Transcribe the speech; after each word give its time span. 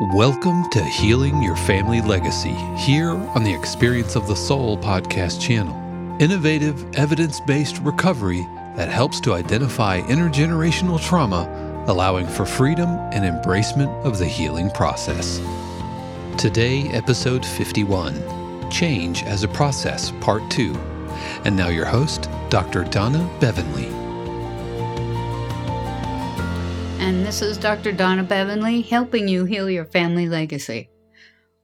Welcome 0.00 0.68
to 0.70 0.82
Healing 0.82 1.40
Your 1.40 1.54
Family 1.54 2.00
Legacy 2.00 2.54
here 2.76 3.10
on 3.10 3.44
the 3.44 3.54
Experience 3.54 4.16
of 4.16 4.26
the 4.26 4.34
Soul 4.34 4.76
podcast 4.76 5.40
channel. 5.40 5.76
Innovative, 6.20 6.92
evidence 6.96 7.38
based 7.38 7.78
recovery 7.78 8.44
that 8.74 8.88
helps 8.88 9.20
to 9.20 9.34
identify 9.34 10.00
intergenerational 10.00 11.00
trauma, 11.00 11.84
allowing 11.86 12.26
for 12.26 12.44
freedom 12.44 12.88
and 13.12 13.24
embracement 13.24 14.04
of 14.04 14.18
the 14.18 14.26
healing 14.26 14.68
process. 14.70 15.40
Today, 16.38 16.88
episode 16.88 17.46
51 17.46 18.68
Change 18.72 19.22
as 19.22 19.44
a 19.44 19.48
Process, 19.48 20.10
Part 20.20 20.42
2. 20.50 20.74
And 21.44 21.56
now, 21.56 21.68
your 21.68 21.86
host, 21.86 22.28
Dr. 22.48 22.82
Donna 22.82 23.30
Beverly. 23.38 24.03
And 27.04 27.26
this 27.26 27.42
is 27.42 27.58
Dr. 27.58 27.92
Donna 27.92 28.22
Beverly 28.22 28.80
helping 28.80 29.28
you 29.28 29.44
heal 29.44 29.68
your 29.68 29.84
family 29.84 30.26
legacy. 30.26 30.88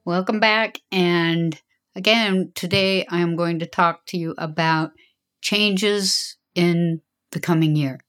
Welcome 0.05 0.39
back, 0.39 0.79
and 0.93 1.59
again, 1.97 2.53
today 2.55 3.07
I 3.07 3.21
am 3.21 3.37
going 3.37 3.61
to 3.61 3.67
talk 3.67 4.05
to 4.09 4.19
you 4.19 4.35
about 4.37 4.91
changes 5.41 6.37
in 6.55 7.01
the 7.33 7.41
coming 7.41 7.75
year. 7.75 8.01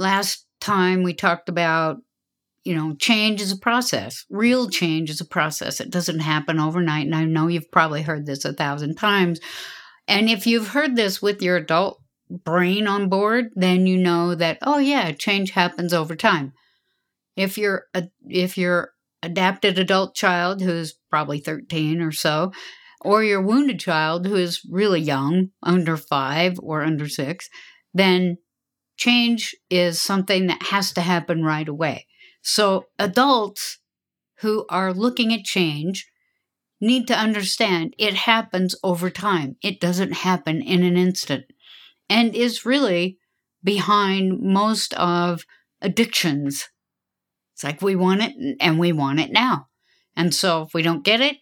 Last 0.00 0.44
time 0.60 1.04
we 1.04 1.14
talked 1.14 1.48
about, 1.48 1.98
you 2.64 2.74
know, 2.74 2.96
change 2.96 3.40
is 3.40 3.52
a 3.52 3.56
process. 3.56 4.24
Real 4.28 4.68
change 4.68 5.08
is 5.08 5.20
a 5.20 5.24
process. 5.24 5.80
It 5.80 5.90
doesn't 5.90 6.18
happen 6.18 6.58
overnight, 6.58 7.06
and 7.06 7.14
I 7.14 7.26
know 7.26 7.46
you've 7.46 7.70
probably 7.70 8.02
heard 8.02 8.26
this 8.26 8.44
a 8.44 8.52
thousand 8.52 8.96
times. 8.96 9.38
And 10.08 10.28
if 10.28 10.48
you've 10.48 10.66
heard 10.66 10.96
this 10.96 11.22
with 11.22 11.40
your 11.42 11.58
adult 11.58 12.01
brain 12.44 12.86
on 12.86 13.08
board, 13.08 13.50
then 13.54 13.86
you 13.86 13.96
know 13.96 14.34
that 14.34 14.58
oh 14.62 14.78
yeah, 14.78 15.12
change 15.12 15.52
happens 15.52 15.92
over 15.92 16.16
time. 16.16 16.52
If 17.36 17.58
you're 17.58 17.86
a 17.94 18.04
if 18.28 18.56
you're 18.58 18.92
adapted 19.22 19.78
adult 19.78 20.14
child 20.14 20.60
who's 20.60 20.94
probably 21.08 21.38
13 21.38 22.00
or 22.00 22.12
so, 22.12 22.52
or 23.00 23.22
your 23.22 23.40
wounded 23.40 23.78
child 23.78 24.26
who 24.26 24.36
is 24.36 24.66
really 24.68 25.00
young, 25.00 25.50
under 25.62 25.96
5 25.96 26.58
or 26.60 26.82
under 26.82 27.08
6, 27.08 27.48
then 27.94 28.38
change 28.96 29.54
is 29.70 30.00
something 30.00 30.46
that 30.46 30.62
has 30.64 30.92
to 30.92 31.00
happen 31.00 31.44
right 31.44 31.68
away. 31.68 32.06
So 32.42 32.86
adults 32.98 33.78
who 34.40 34.66
are 34.68 34.92
looking 34.92 35.32
at 35.32 35.44
change 35.44 36.08
need 36.80 37.06
to 37.06 37.18
understand 37.18 37.94
it 37.96 38.14
happens 38.14 38.74
over 38.82 39.08
time. 39.08 39.56
It 39.62 39.80
doesn't 39.80 40.12
happen 40.12 40.60
in 40.60 40.82
an 40.82 40.96
instant 40.96 41.44
and 42.12 42.34
is 42.36 42.66
really 42.66 43.16
behind 43.64 44.38
most 44.42 44.92
of 44.94 45.46
addictions. 45.80 46.68
It's 47.54 47.64
like 47.64 47.80
we 47.80 47.96
want 47.96 48.22
it 48.22 48.56
and 48.60 48.78
we 48.78 48.92
want 48.92 49.18
it 49.18 49.32
now. 49.32 49.68
And 50.14 50.34
so 50.34 50.62
if 50.62 50.74
we 50.74 50.82
don't 50.82 51.04
get 51.04 51.22
it, 51.22 51.38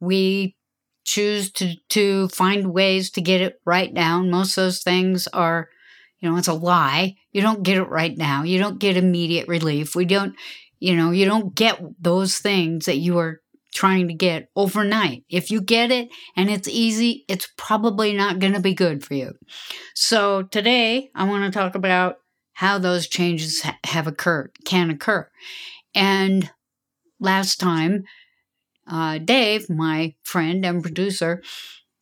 we 0.00 0.56
choose 1.04 1.52
to, 1.52 1.76
to 1.90 2.26
find 2.30 2.74
ways 2.74 3.10
to 3.12 3.20
get 3.20 3.40
it 3.40 3.60
right 3.64 3.92
now. 3.92 4.20
Most 4.20 4.58
of 4.58 4.64
those 4.64 4.82
things 4.82 5.28
are, 5.28 5.68
you 6.18 6.28
know, 6.28 6.36
it's 6.36 6.48
a 6.48 6.52
lie. 6.52 7.14
You 7.30 7.40
don't 7.40 7.62
get 7.62 7.76
it 7.76 7.88
right 7.88 8.16
now. 8.18 8.42
You 8.42 8.58
don't 8.58 8.80
get 8.80 8.96
immediate 8.96 9.46
relief. 9.46 9.94
We 9.94 10.04
don't, 10.04 10.34
you 10.80 10.96
know, 10.96 11.12
you 11.12 11.26
don't 11.26 11.54
get 11.54 11.80
those 12.00 12.38
things 12.38 12.86
that 12.86 12.96
you 12.96 13.18
are 13.18 13.40
trying 13.74 14.08
to 14.08 14.14
get 14.14 14.50
overnight. 14.56 15.24
If 15.28 15.50
you 15.50 15.60
get 15.60 15.90
it 15.90 16.08
and 16.36 16.50
it's 16.50 16.68
easy, 16.68 17.24
it's 17.28 17.48
probably 17.56 18.12
not 18.12 18.38
going 18.38 18.54
to 18.54 18.60
be 18.60 18.74
good 18.74 19.04
for 19.04 19.14
you. 19.14 19.34
So 19.94 20.42
today 20.42 21.10
I 21.14 21.24
want 21.24 21.44
to 21.44 21.58
talk 21.58 21.74
about 21.74 22.16
how 22.54 22.78
those 22.78 23.06
changes 23.06 23.64
have 23.84 24.06
occurred, 24.06 24.52
can 24.64 24.90
occur. 24.90 25.28
And 25.94 26.50
last 27.20 27.60
time, 27.60 28.04
uh, 28.90 29.18
Dave, 29.18 29.68
my 29.70 30.14
friend 30.22 30.64
and 30.64 30.82
producer, 30.82 31.42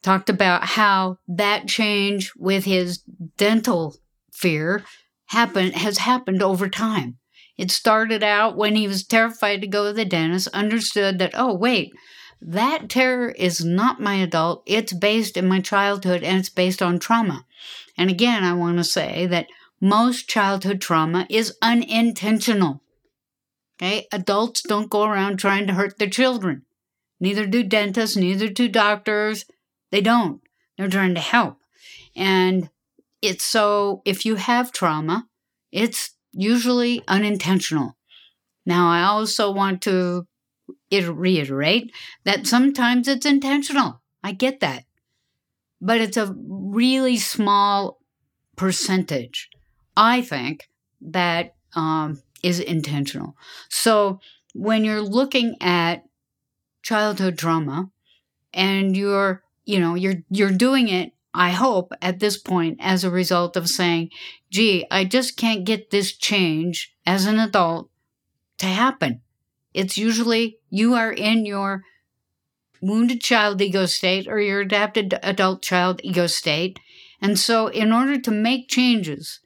talked 0.02 0.30
about 0.30 0.64
how 0.64 1.18
that 1.26 1.66
change 1.66 2.32
with 2.36 2.64
his 2.64 2.98
dental 3.36 3.96
fear 4.32 4.84
happened 5.26 5.74
has 5.74 5.98
happened 5.98 6.42
over 6.42 6.68
time. 6.68 7.18
It 7.56 7.70
started 7.70 8.22
out 8.22 8.56
when 8.56 8.76
he 8.76 8.86
was 8.86 9.04
terrified 9.04 9.60
to 9.62 9.66
go 9.66 9.86
to 9.86 9.92
the 9.92 10.04
dentist, 10.04 10.48
understood 10.48 11.18
that, 11.18 11.32
oh, 11.34 11.54
wait, 11.54 11.92
that 12.40 12.88
terror 12.88 13.30
is 13.30 13.64
not 13.64 14.00
my 14.00 14.16
adult. 14.16 14.62
It's 14.66 14.92
based 14.92 15.36
in 15.36 15.48
my 15.48 15.60
childhood 15.60 16.22
and 16.22 16.38
it's 16.38 16.50
based 16.50 16.82
on 16.82 16.98
trauma. 16.98 17.46
And 17.96 18.10
again, 18.10 18.44
I 18.44 18.52
want 18.52 18.76
to 18.78 18.84
say 18.84 19.26
that 19.26 19.46
most 19.80 20.28
childhood 20.28 20.80
trauma 20.80 21.26
is 21.30 21.56
unintentional. 21.62 22.82
Okay? 23.78 24.06
Adults 24.12 24.62
don't 24.62 24.90
go 24.90 25.04
around 25.04 25.38
trying 25.38 25.66
to 25.66 25.74
hurt 25.74 25.98
their 25.98 26.10
children. 26.10 26.62
Neither 27.20 27.46
do 27.46 27.62
dentists, 27.62 28.16
neither 28.16 28.48
do 28.48 28.68
doctors. 28.68 29.46
They 29.90 30.02
don't. 30.02 30.40
They're 30.76 30.88
trying 30.88 31.14
to 31.14 31.20
help. 31.20 31.58
And 32.14 32.68
it's 33.22 33.44
so 33.44 34.02
if 34.04 34.26
you 34.26 34.36
have 34.36 34.72
trauma, 34.72 35.26
it's 35.72 36.15
usually 36.36 37.02
unintentional. 37.08 37.96
Now, 38.64 38.88
I 38.88 39.02
also 39.02 39.50
want 39.50 39.82
to 39.82 40.26
reiterate 40.92 41.92
that 42.24 42.46
sometimes 42.46 43.08
it's 43.08 43.26
intentional. 43.26 44.02
I 44.22 44.32
get 44.32 44.60
that. 44.60 44.84
But 45.80 46.00
it's 46.00 46.16
a 46.16 46.34
really 46.36 47.16
small 47.16 47.98
percentage, 48.56 49.50
I 49.96 50.22
think, 50.22 50.68
that 51.00 51.54
um, 51.74 52.22
is 52.42 52.60
intentional. 52.60 53.36
So 53.68 54.20
when 54.54 54.84
you're 54.84 55.02
looking 55.02 55.56
at 55.60 56.04
childhood 56.82 57.38
trauma 57.38 57.90
and 58.54 58.96
you're, 58.96 59.42
you 59.64 59.78
know, 59.80 59.94
you're 59.94 60.22
you're 60.30 60.50
doing 60.50 60.88
it 60.88 61.12
I 61.36 61.50
hope 61.50 61.92
at 62.00 62.18
this 62.18 62.38
point 62.38 62.78
as 62.80 63.04
a 63.04 63.10
result 63.10 63.56
of 63.56 63.68
saying, 63.68 64.10
gee, 64.50 64.86
I 64.90 65.04
just 65.04 65.36
can't 65.36 65.64
get 65.64 65.90
this 65.90 66.12
change 66.12 66.94
as 67.04 67.26
an 67.26 67.38
adult 67.38 67.90
to 68.58 68.66
happen. 68.66 69.20
It's 69.74 69.98
usually 69.98 70.58
you 70.70 70.94
are 70.94 71.12
in 71.12 71.44
your 71.44 71.84
wounded 72.80 73.20
child 73.20 73.60
ego 73.60 73.84
state 73.84 74.26
or 74.26 74.40
your 74.40 74.62
adapted 74.62 75.18
adult 75.22 75.60
child 75.60 76.00
ego 76.02 76.26
state. 76.26 76.80
And 77.20 77.38
so, 77.38 77.66
in 77.66 77.92
order 77.92 78.18
to 78.18 78.30
make 78.30 78.68
changes, 78.68 79.40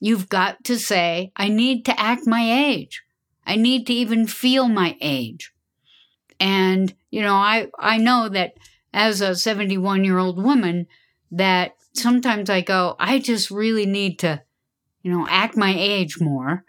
you've 0.00 0.30
got 0.30 0.64
to 0.64 0.78
say, 0.78 1.30
I 1.36 1.48
need 1.48 1.84
to 1.86 2.00
act 2.00 2.26
my 2.26 2.50
age. 2.50 3.02
I 3.46 3.56
need 3.56 3.86
to 3.88 3.92
even 3.92 4.26
feel 4.26 4.68
my 4.68 4.96
age. 5.02 5.52
And, 6.40 6.94
you 7.10 7.20
know, 7.20 7.34
I, 7.34 7.68
I 7.78 7.98
know 7.98 8.28
that 8.30 8.54
as 8.94 9.20
a 9.20 9.34
71 9.34 10.04
year 10.04 10.18
old 10.18 10.42
woman, 10.42 10.86
that 11.30 11.76
sometimes 11.92 12.50
I 12.50 12.60
go, 12.60 12.96
I 12.98 13.18
just 13.18 13.50
really 13.50 13.86
need 13.86 14.18
to, 14.20 14.42
you 15.02 15.10
know, 15.10 15.26
act 15.28 15.56
my 15.56 15.74
age 15.76 16.20
more. 16.20 16.64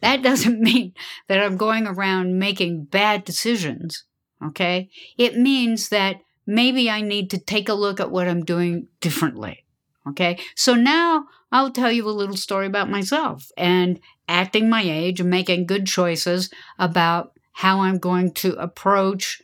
That 0.00 0.22
doesn't 0.22 0.60
mean 0.60 0.94
that 1.28 1.40
I'm 1.42 1.56
going 1.56 1.86
around 1.86 2.38
making 2.38 2.84
bad 2.84 3.24
decisions. 3.24 4.04
Okay. 4.44 4.90
It 5.16 5.36
means 5.36 5.88
that 5.90 6.16
maybe 6.46 6.90
I 6.90 7.00
need 7.00 7.30
to 7.30 7.38
take 7.38 7.68
a 7.68 7.74
look 7.74 8.00
at 8.00 8.10
what 8.10 8.28
I'm 8.28 8.44
doing 8.44 8.88
differently. 9.00 9.64
Okay. 10.08 10.38
So 10.56 10.74
now 10.74 11.26
I'll 11.52 11.70
tell 11.70 11.92
you 11.92 12.08
a 12.08 12.10
little 12.10 12.36
story 12.36 12.66
about 12.66 12.90
myself 12.90 13.50
and 13.56 14.00
acting 14.28 14.68
my 14.68 14.82
age 14.82 15.20
and 15.20 15.30
making 15.30 15.66
good 15.66 15.86
choices 15.86 16.50
about 16.78 17.32
how 17.52 17.80
I'm 17.80 17.98
going 17.98 18.32
to 18.32 18.54
approach 18.54 19.40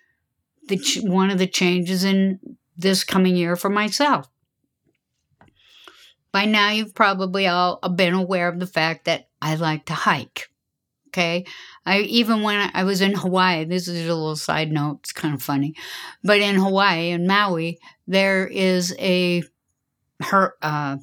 the 0.66 0.78
ch- 0.78 1.00
one 1.02 1.30
of 1.30 1.38
the 1.38 1.46
changes 1.46 2.04
in 2.04 2.40
this 2.76 3.04
coming 3.04 3.36
year 3.36 3.54
for 3.54 3.68
myself. 3.68 4.28
By 6.38 6.44
now, 6.44 6.70
you've 6.70 6.94
probably 6.94 7.48
all 7.48 7.80
been 7.96 8.14
aware 8.14 8.46
of 8.46 8.60
the 8.60 8.66
fact 8.68 9.06
that 9.06 9.26
I 9.42 9.56
like 9.56 9.86
to 9.86 9.92
hike. 9.92 10.48
Okay. 11.08 11.44
I 11.84 12.02
even 12.02 12.42
when 12.42 12.70
I 12.74 12.84
was 12.84 13.00
in 13.00 13.12
Hawaii, 13.16 13.64
this 13.64 13.88
is 13.88 14.06
a 14.06 14.14
little 14.14 14.36
side 14.36 14.70
note, 14.70 15.00
it's 15.00 15.12
kind 15.12 15.34
of 15.34 15.42
funny. 15.42 15.74
But 16.22 16.38
in 16.38 16.54
Hawaii, 16.54 17.10
in 17.10 17.26
Maui, 17.26 17.80
there 18.06 18.46
is 18.46 18.94
a 19.00 19.42
her, 20.20 20.54
uh, 20.62 20.98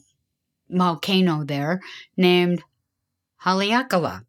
volcano 0.70 1.44
there 1.44 1.82
named 2.16 2.64
Haleakala, 3.44 4.24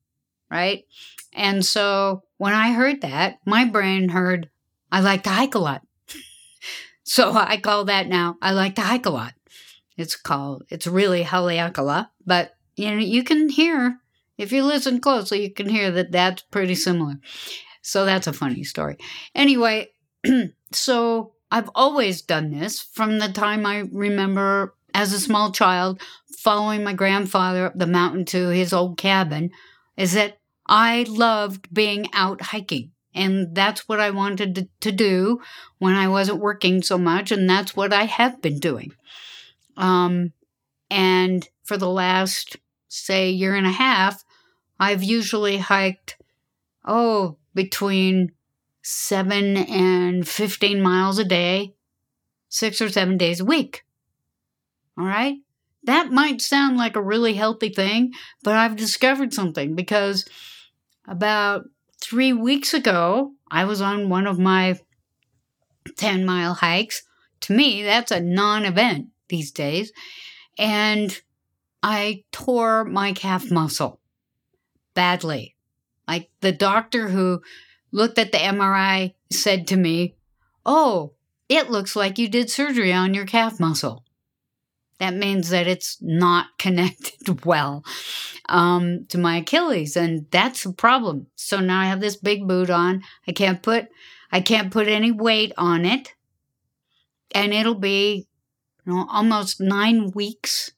right? 0.50 0.86
And 1.32 1.64
so 1.64 2.24
when 2.36 2.52
I 2.52 2.72
heard 2.72 3.02
that, 3.02 3.38
my 3.46 3.64
brain 3.64 4.08
heard, 4.08 4.50
I 4.90 5.02
like 5.02 5.22
to 5.22 5.30
hike 5.30 5.54
a 5.54 5.60
lot. 5.60 5.86
so 7.04 7.32
I 7.32 7.58
call 7.58 7.84
that 7.84 8.08
now, 8.08 8.38
I 8.42 8.50
like 8.50 8.74
to 8.74 8.82
hike 8.82 9.06
a 9.06 9.10
lot. 9.10 9.34
It's 9.96 10.16
called, 10.16 10.64
it's 10.68 10.86
really 10.86 11.24
Haleakala, 11.24 12.08
but 12.24 12.56
you 12.76 12.90
know, 12.90 12.98
you 12.98 13.24
can 13.24 13.48
hear, 13.48 13.98
if 14.36 14.52
you 14.52 14.62
listen 14.62 15.00
closely, 15.00 15.42
you 15.42 15.50
can 15.50 15.68
hear 15.68 15.90
that 15.90 16.12
that's 16.12 16.42
pretty 16.42 16.74
similar. 16.74 17.14
So 17.82 18.04
that's 18.04 18.26
a 18.26 18.32
funny 18.32 18.64
story. 18.64 18.98
Anyway, 19.34 19.92
so 20.72 21.32
I've 21.50 21.70
always 21.74 22.22
done 22.22 22.50
this 22.50 22.80
from 22.80 23.18
the 23.18 23.28
time 23.28 23.64
I 23.64 23.84
remember 23.90 24.74
as 24.92 25.12
a 25.12 25.20
small 25.20 25.52
child 25.52 26.00
following 26.38 26.84
my 26.84 26.92
grandfather 26.92 27.66
up 27.66 27.78
the 27.78 27.86
mountain 27.86 28.24
to 28.24 28.48
his 28.48 28.72
old 28.72 28.98
cabin, 28.98 29.50
is 29.96 30.12
that 30.12 30.38
I 30.66 31.06
loved 31.08 31.72
being 31.72 32.08
out 32.12 32.40
hiking. 32.40 32.92
And 33.14 33.54
that's 33.54 33.88
what 33.88 33.98
I 33.98 34.10
wanted 34.10 34.54
to, 34.56 34.68
to 34.80 34.92
do 34.92 35.40
when 35.78 35.94
I 35.94 36.08
wasn't 36.08 36.40
working 36.40 36.82
so 36.82 36.98
much. 36.98 37.32
And 37.32 37.48
that's 37.48 37.74
what 37.74 37.92
I 37.92 38.04
have 38.04 38.42
been 38.42 38.58
doing. 38.58 38.92
Um, 39.76 40.32
and 40.90 41.48
for 41.64 41.76
the 41.76 41.88
last, 41.88 42.56
say, 42.88 43.30
year 43.30 43.54
and 43.54 43.66
a 43.66 43.72
half, 43.72 44.24
I've 44.78 45.02
usually 45.02 45.58
hiked, 45.58 46.16
oh, 46.84 47.36
between 47.54 48.32
seven 48.82 49.56
and 49.56 50.28
15 50.28 50.80
miles 50.80 51.18
a 51.18 51.24
day, 51.24 51.74
six 52.48 52.80
or 52.80 52.88
seven 52.88 53.16
days 53.16 53.40
a 53.40 53.44
week. 53.44 53.84
All 54.98 55.06
right? 55.06 55.36
That 55.84 56.10
might 56.10 56.40
sound 56.42 56.76
like 56.76 56.96
a 56.96 57.02
really 57.02 57.34
healthy 57.34 57.68
thing, 57.68 58.12
but 58.42 58.54
I've 58.54 58.76
discovered 58.76 59.32
something 59.32 59.74
because 59.74 60.28
about 61.06 61.64
three 62.00 62.32
weeks 62.32 62.74
ago, 62.74 63.32
I 63.50 63.64
was 63.64 63.80
on 63.80 64.08
one 64.08 64.26
of 64.26 64.38
my 64.38 64.78
10 65.96 66.24
mile 66.24 66.54
hikes. 66.54 67.02
To 67.42 67.52
me, 67.52 67.82
that's 67.82 68.10
a 68.10 68.20
non 68.20 68.64
event 68.64 69.08
these 69.28 69.50
days. 69.50 69.92
And 70.58 71.20
I 71.82 72.24
tore 72.32 72.84
my 72.84 73.12
calf 73.12 73.50
muscle 73.50 74.00
badly. 74.94 75.54
Like 76.08 76.30
the 76.40 76.52
doctor 76.52 77.08
who 77.08 77.42
looked 77.92 78.18
at 78.18 78.32
the 78.32 78.38
MRI 78.38 79.14
said 79.30 79.66
to 79.68 79.76
me, 79.76 80.14
Oh, 80.64 81.12
it 81.48 81.70
looks 81.70 81.94
like 81.94 82.18
you 82.18 82.28
did 82.28 82.50
surgery 82.50 82.92
on 82.92 83.14
your 83.14 83.26
calf 83.26 83.60
muscle. 83.60 84.04
That 84.98 85.14
means 85.14 85.50
that 85.50 85.66
it's 85.66 85.98
not 86.00 86.46
connected 86.58 87.44
well 87.44 87.84
um, 88.48 89.06
to 89.08 89.18
my 89.18 89.38
Achilles, 89.38 89.96
and 89.96 90.26
that's 90.30 90.64
a 90.64 90.72
problem. 90.72 91.26
So 91.36 91.60
now 91.60 91.80
I 91.80 91.86
have 91.86 92.00
this 92.00 92.16
big 92.16 92.46
boot 92.48 92.70
on. 92.70 93.02
I 93.26 93.32
can't 93.32 93.62
put 93.62 93.88
I 94.32 94.40
can't 94.40 94.72
put 94.72 94.88
any 94.88 95.12
weight 95.12 95.52
on 95.56 95.84
it, 95.84 96.14
and 97.32 97.52
it'll 97.52 97.74
be 97.74 98.26
you 98.86 98.92
know 98.92 99.06
almost 99.10 99.60
nine 99.60 100.10
weeks 100.12 100.72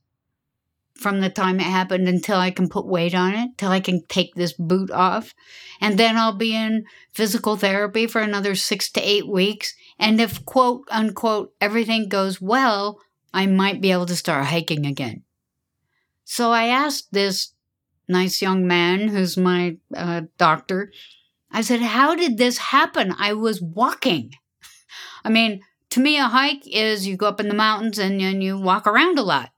from 0.99 1.21
the 1.21 1.31
time 1.31 1.61
it 1.61 1.65
happened 1.65 2.09
until 2.09 2.39
I 2.39 2.51
can 2.51 2.69
put 2.69 2.85
weight 2.85 3.15
on 3.15 3.33
it, 3.35 3.51
till 3.57 3.71
I 3.71 3.79
can 3.79 4.05
take 4.09 4.35
this 4.35 4.53
boot 4.53 4.91
off. 4.91 5.33
And 5.81 5.97
then 5.97 6.17
I'll 6.17 6.37
be 6.37 6.55
in 6.55 6.87
physical 7.13 7.57
therapy 7.57 8.09
for 8.09 8.21
another 8.21 8.57
six 8.57 8.91
to 8.93 9.01
eight 9.01 9.29
weeks. 9.29 9.75
And 9.99 10.21
if, 10.21 10.45
quote 10.45 10.89
unquote, 10.91 11.55
everything 11.61 12.09
goes 12.09 12.41
well, 12.41 12.99
I 13.33 13.47
might 13.47 13.81
be 13.81 13.93
able 13.93 14.07
to 14.07 14.17
start 14.17 14.47
hiking 14.47 14.87
again. 14.87 15.23
So 16.25 16.51
I 16.51 16.65
asked 16.65 17.13
this 17.13 17.53
nice 18.09 18.43
young 18.43 18.67
man 18.67 19.09
who's 19.09 19.37
my 19.37 19.77
uh, 19.97 20.23
doctor, 20.37 20.93
I 21.51 21.61
said, 21.61 21.81
How 21.81 22.15
did 22.15 22.39
this 22.39 22.59
happen? 22.59 23.15
I 23.19 23.35
was 23.35 23.63
walking. 23.63 24.33
I 25.25 25.29
mean, 25.29 25.61
to 25.99 26.05
me, 26.05 26.17
a 26.17 26.29
hike 26.29 26.63
is 26.65 27.09
you 27.09 27.17
go 27.17 27.27
up 27.27 27.41
in 27.41 27.49
the 27.49 27.55
mountains 27.55 27.99
and, 27.99 28.23
and 28.23 28.41
you 28.41 28.57
walk 28.57 28.87
around 28.87 29.19
a 29.19 29.23
lot 29.23 29.51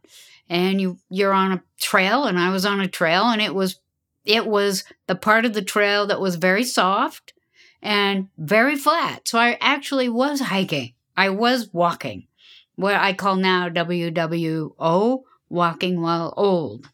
and 0.49 0.81
you 0.81 0.99
you're 1.11 1.35
on 1.35 1.53
a 1.53 1.63
trail 1.79 2.25
and 2.25 2.39
I 2.39 2.51
was 2.51 2.65
on 2.65 2.81
a 2.81 2.89
trail 2.89 3.25
and 3.25 3.43
it 3.43 3.55
was 3.55 3.79
it 4.25 4.47
was 4.47 4.85
the 5.07 5.15
part 5.15 5.45
of 5.45 5.53
the 5.53 5.61
trail 5.63 6.07
that 6.07 6.21
was 6.21 6.37
very 6.37 6.65
soft 6.65 7.35
and 7.83 8.29
very 8.39 8.75
flat. 8.75 9.29
So 9.29 9.39
I 9.39 9.59
actually 9.61 10.09
was 10.09 10.41
hiking. 10.41 10.95
I 11.15 11.29
was 11.29 11.69
walking. 11.75 12.27
What 12.75 12.95
I 12.95 13.13
call 13.13 13.37
now 13.37 13.69
WWO, 13.69 15.23
walking 15.51 16.01
while 16.01 16.33
old. 16.39 16.89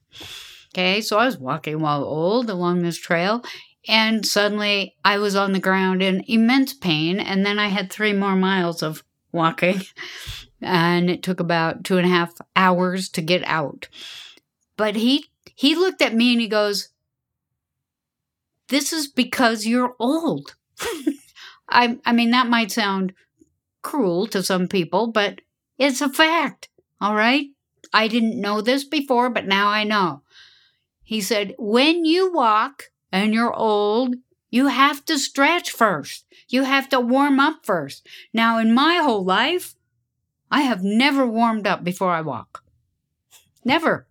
Okay, 0.74 1.00
so 1.00 1.18
I 1.18 1.26
was 1.26 1.38
walking 1.38 1.78
while 1.78 2.02
old 2.02 2.50
along 2.50 2.82
this 2.82 2.98
trail 2.98 3.44
and 3.86 4.26
suddenly 4.26 4.96
I 5.04 5.18
was 5.18 5.36
on 5.36 5.52
the 5.52 5.60
ground 5.60 6.02
in 6.02 6.24
immense 6.26 6.74
pain 6.74 7.20
and 7.20 7.46
then 7.46 7.60
I 7.60 7.68
had 7.68 7.92
3 7.92 8.12
more 8.14 8.34
miles 8.34 8.82
of 8.82 9.04
walking 9.36 9.82
and 10.60 11.10
it 11.10 11.22
took 11.22 11.40
about 11.40 11.84
two 11.84 11.98
and 11.98 12.06
a 12.06 12.10
half 12.10 12.32
hours 12.54 13.08
to 13.10 13.22
get 13.22 13.44
out. 13.44 13.88
But 14.76 14.96
he 14.96 15.26
he 15.54 15.74
looked 15.74 16.02
at 16.02 16.14
me 16.14 16.32
and 16.32 16.40
he 16.40 16.48
goes, 16.48 16.88
"This 18.68 18.92
is 18.92 19.06
because 19.06 19.66
you're 19.66 19.94
old." 19.98 20.56
I 21.68 21.98
I 22.04 22.12
mean 22.12 22.30
that 22.30 22.48
might 22.48 22.70
sound 22.70 23.12
cruel 23.82 24.26
to 24.28 24.42
some 24.42 24.68
people, 24.68 25.08
but 25.08 25.40
it's 25.78 26.00
a 26.00 26.08
fact. 26.08 26.68
All 27.00 27.14
right? 27.14 27.46
I 27.92 28.08
didn't 28.08 28.40
know 28.40 28.60
this 28.60 28.84
before, 28.84 29.30
but 29.30 29.46
now 29.46 29.68
I 29.68 29.84
know. 29.84 30.22
He 31.02 31.20
said, 31.20 31.54
"When 31.58 32.04
you 32.04 32.32
walk 32.32 32.84
and 33.12 33.32
you're 33.32 33.54
old, 33.54 34.16
you 34.56 34.68
have 34.68 35.04
to 35.04 35.18
stretch 35.18 35.70
first. 35.70 36.24
You 36.48 36.62
have 36.62 36.88
to 36.88 36.98
warm 36.98 37.38
up 37.38 37.66
first. 37.66 38.06
Now, 38.32 38.58
in 38.58 38.72
my 38.72 38.96
whole 38.96 39.22
life, 39.22 39.74
I 40.50 40.62
have 40.62 40.82
never 40.82 41.26
warmed 41.26 41.66
up 41.66 41.84
before 41.84 42.10
I 42.10 42.22
walk. 42.22 42.64
Never. 43.66 44.06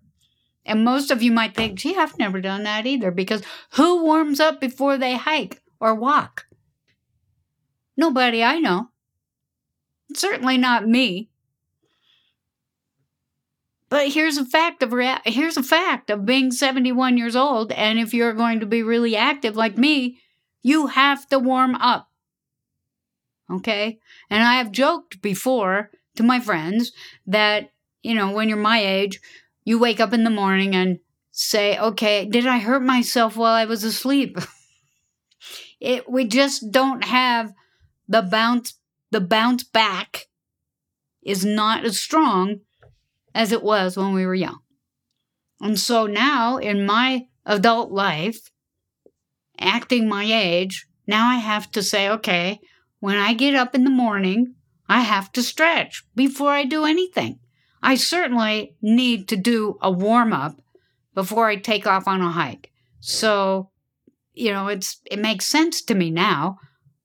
And 0.64 0.86
most 0.86 1.10
of 1.10 1.24
you 1.24 1.32
might 1.32 1.56
think, 1.56 1.80
gee, 1.80 1.96
I've 1.96 2.20
never 2.20 2.42
done 2.42 2.62
that 2.62 2.86
either, 2.86 3.10
because 3.10 3.42
who 3.72 4.04
warms 4.04 4.40
up 4.40 4.62
before 4.62 5.00
they 5.00 5.16
hike 5.16 5.64
or 5.80 5.96
walk? 5.96 6.46
Nobody 7.98 8.44
I 8.44 8.60
know. 8.60 8.90
Certainly 10.14 10.60
not 10.60 10.88
me. 10.88 11.32
But 13.90 14.10
here's 14.10 14.38
a 14.38 14.46
fact 14.46 14.84
of 14.84 14.94
rea- 14.94 15.22
here's 15.26 15.58
a 15.58 15.64
fact 15.64 16.12
of 16.12 16.24
being 16.24 16.52
71 16.52 17.18
years 17.18 17.36
old 17.36 17.72
and 17.72 17.98
if 17.98 18.14
you're 18.14 18.34
going 18.34 18.60
to 18.60 18.68
be 18.68 18.84
really 18.84 19.16
active 19.16 19.56
like 19.56 19.78
me, 19.78 20.20
you 20.66 20.88
have 20.88 21.28
to 21.28 21.38
warm 21.38 21.76
up. 21.76 22.10
Okay? 23.52 24.00
And 24.32 24.42
I 24.42 24.56
have 24.56 24.72
joked 24.72 25.22
before 25.22 25.92
to 26.16 26.24
my 26.24 26.40
friends 26.40 26.92
that, 27.28 27.70
you 28.02 28.16
know, 28.16 28.32
when 28.32 28.50
you're 28.50 28.58
my 28.58 28.80
age, 28.80 29.20
you 29.64 29.78
wake 29.78 30.00
up 30.00 30.12
in 30.12 30.24
the 30.24 30.32
morning 30.32 30.74
and 30.76 30.98
say, 31.30 31.78
okay, 31.78 32.26
did 32.26 32.48
I 32.48 32.58
hurt 32.58 32.82
myself 32.82 33.38
while 33.38 33.54
I 33.54 33.66
was 33.66 33.84
asleep? 33.84 34.40
it, 35.80 36.10
we 36.10 36.26
just 36.26 36.72
don't 36.72 37.04
have 37.04 37.54
the 38.08 38.24
bounce, 38.24 38.74
the 39.12 39.22
bounce 39.22 39.64
back 39.64 40.26
is 41.22 41.46
not 41.46 41.86
as 41.86 42.00
strong 42.00 42.62
as 43.36 43.52
it 43.52 43.62
was 43.62 43.98
when 43.98 44.16
we 44.16 44.26
were 44.26 44.34
young. 44.34 44.62
And 45.62 45.80
so 45.80 46.08
now 46.08 46.58
in 46.58 46.88
my 46.88 47.28
adult 47.46 47.92
life, 47.92 48.50
acting 49.60 50.08
my 50.08 50.24
age, 50.24 50.88
now 51.08 51.30
I 51.30 51.36
have 51.36 51.72
to 51.72 51.84
say, 51.84 52.10
okay, 52.10 52.60
when 53.00 53.18
I 53.18 53.34
get 53.34 53.56
up 53.56 53.76
in 53.76 53.84
the 53.84 53.90
morning, 53.90 54.56
I 54.88 55.02
have 55.02 55.32
to 55.34 55.44
stretch 55.44 56.04
before 56.16 56.52
I 56.52 56.66
do 56.66 56.86
anything. 56.86 57.40
I 57.82 57.96
certainly 57.96 58.76
need 58.82 59.28
to 59.30 59.36
do 59.36 59.78
a 59.82 59.92
warm 59.92 60.34
up 60.34 60.60
before 61.14 61.48
I 61.48 61.56
take 61.56 61.86
off 61.86 62.08
on 62.08 62.22
a 62.22 62.32
hike. 62.32 62.72
So, 63.00 63.70
you 64.34 64.52
know, 64.52 64.68
it's 64.68 65.00
it 65.10 65.20
makes 65.20 65.46
sense 65.46 65.82
to 65.84 65.96
me 65.96 66.10
now. 66.10 66.58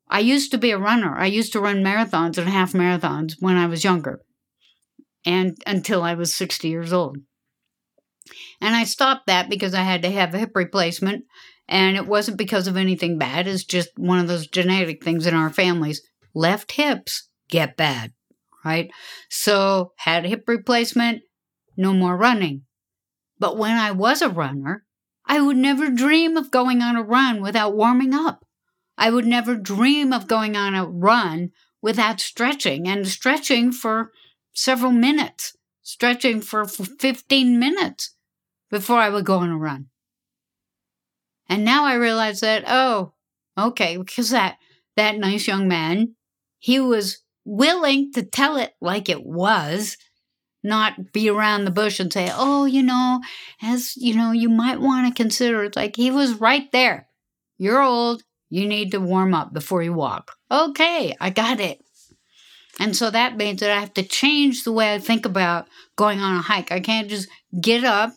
I 0.08 0.20
used 0.20 0.50
to 0.50 0.58
be 0.58 0.70
a 0.72 0.78
runner. 0.78 1.16
I 1.16 1.26
used 1.26 1.52
to 1.52 1.60
run 1.60 1.84
marathons 1.84 2.38
and 2.38 2.48
half 2.48 2.72
marathons 2.72 3.34
when 3.40 3.56
I 3.56 3.66
was 3.66 3.84
younger. 3.84 4.20
And 5.24 5.56
until 5.66 6.02
I 6.02 6.14
was 6.14 6.34
60 6.34 6.66
years 6.66 6.92
old. 6.92 7.18
And 8.60 8.74
I 8.74 8.84
stopped 8.84 9.26
that 9.26 9.48
because 9.48 9.74
I 9.74 9.82
had 9.82 10.02
to 10.02 10.10
have 10.10 10.34
a 10.34 10.38
hip 10.38 10.52
replacement 10.54 11.24
and 11.70 11.96
it 11.96 12.06
wasn't 12.06 12.36
because 12.36 12.66
of 12.66 12.76
anything 12.76 13.16
bad. 13.16 13.46
It's 13.46 13.64
just 13.64 13.90
one 13.96 14.18
of 14.18 14.26
those 14.26 14.48
genetic 14.48 15.04
things 15.04 15.24
in 15.24 15.34
our 15.34 15.50
families. 15.50 16.02
Left 16.34 16.72
hips 16.72 17.28
get 17.48 17.76
bad, 17.76 18.12
right? 18.64 18.90
So, 19.30 19.92
had 19.98 20.26
hip 20.26 20.44
replacement, 20.48 21.22
no 21.76 21.92
more 21.92 22.16
running. 22.16 22.62
But 23.38 23.56
when 23.56 23.76
I 23.76 23.92
was 23.92 24.20
a 24.20 24.28
runner, 24.28 24.84
I 25.24 25.40
would 25.40 25.56
never 25.56 25.90
dream 25.90 26.36
of 26.36 26.50
going 26.50 26.82
on 26.82 26.96
a 26.96 27.02
run 27.02 27.40
without 27.40 27.76
warming 27.76 28.14
up. 28.14 28.44
I 28.98 29.10
would 29.10 29.26
never 29.26 29.54
dream 29.54 30.12
of 30.12 30.26
going 30.26 30.56
on 30.56 30.74
a 30.74 30.84
run 30.84 31.50
without 31.80 32.20
stretching 32.20 32.88
and 32.88 33.06
stretching 33.06 33.70
for 33.70 34.10
several 34.52 34.92
minutes, 34.92 35.56
stretching 35.82 36.40
for 36.40 36.66
15 36.66 37.58
minutes 37.58 38.16
before 38.70 38.98
I 38.98 39.08
would 39.08 39.24
go 39.24 39.38
on 39.38 39.50
a 39.50 39.56
run. 39.56 39.86
And 41.50 41.64
now 41.64 41.84
I 41.84 41.94
realize 41.94 42.40
that, 42.40 42.64
oh, 42.66 43.12
okay, 43.58 43.96
because 43.98 44.30
that, 44.30 44.56
that 44.96 45.18
nice 45.18 45.46
young 45.48 45.68
man, 45.68 46.14
he 46.58 46.78
was 46.80 47.18
willing 47.44 48.12
to 48.12 48.22
tell 48.22 48.56
it 48.56 48.72
like 48.80 49.08
it 49.08 49.26
was, 49.26 49.98
not 50.62 51.12
be 51.12 51.28
around 51.28 51.64
the 51.64 51.70
bush 51.70 52.00
and 52.00 52.12
say, 52.12 52.30
oh, 52.32 52.66
you 52.66 52.82
know, 52.82 53.20
as 53.62 53.96
you 53.96 54.14
know, 54.14 54.30
you 54.30 54.48
might 54.48 54.80
want 54.80 55.08
to 55.08 55.22
consider 55.22 55.64
it's 55.64 55.76
like 55.76 55.96
he 55.96 56.10
was 56.10 56.34
right 56.34 56.70
there. 56.70 57.08
You're 57.58 57.82
old. 57.82 58.22
You 58.48 58.66
need 58.66 58.90
to 58.92 59.00
warm 59.00 59.34
up 59.34 59.52
before 59.52 59.82
you 59.82 59.92
walk. 59.92 60.32
Okay, 60.50 61.16
I 61.20 61.30
got 61.30 61.60
it. 61.60 61.80
And 62.78 62.96
so 62.96 63.10
that 63.10 63.36
means 63.36 63.60
that 63.60 63.70
I 63.70 63.80
have 63.80 63.94
to 63.94 64.02
change 64.02 64.64
the 64.64 64.72
way 64.72 64.94
I 64.94 64.98
think 64.98 65.26
about 65.26 65.66
going 65.96 66.20
on 66.20 66.36
a 66.36 66.42
hike. 66.42 66.72
I 66.72 66.80
can't 66.80 67.08
just 67.08 67.28
get 67.60 67.84
up, 67.84 68.12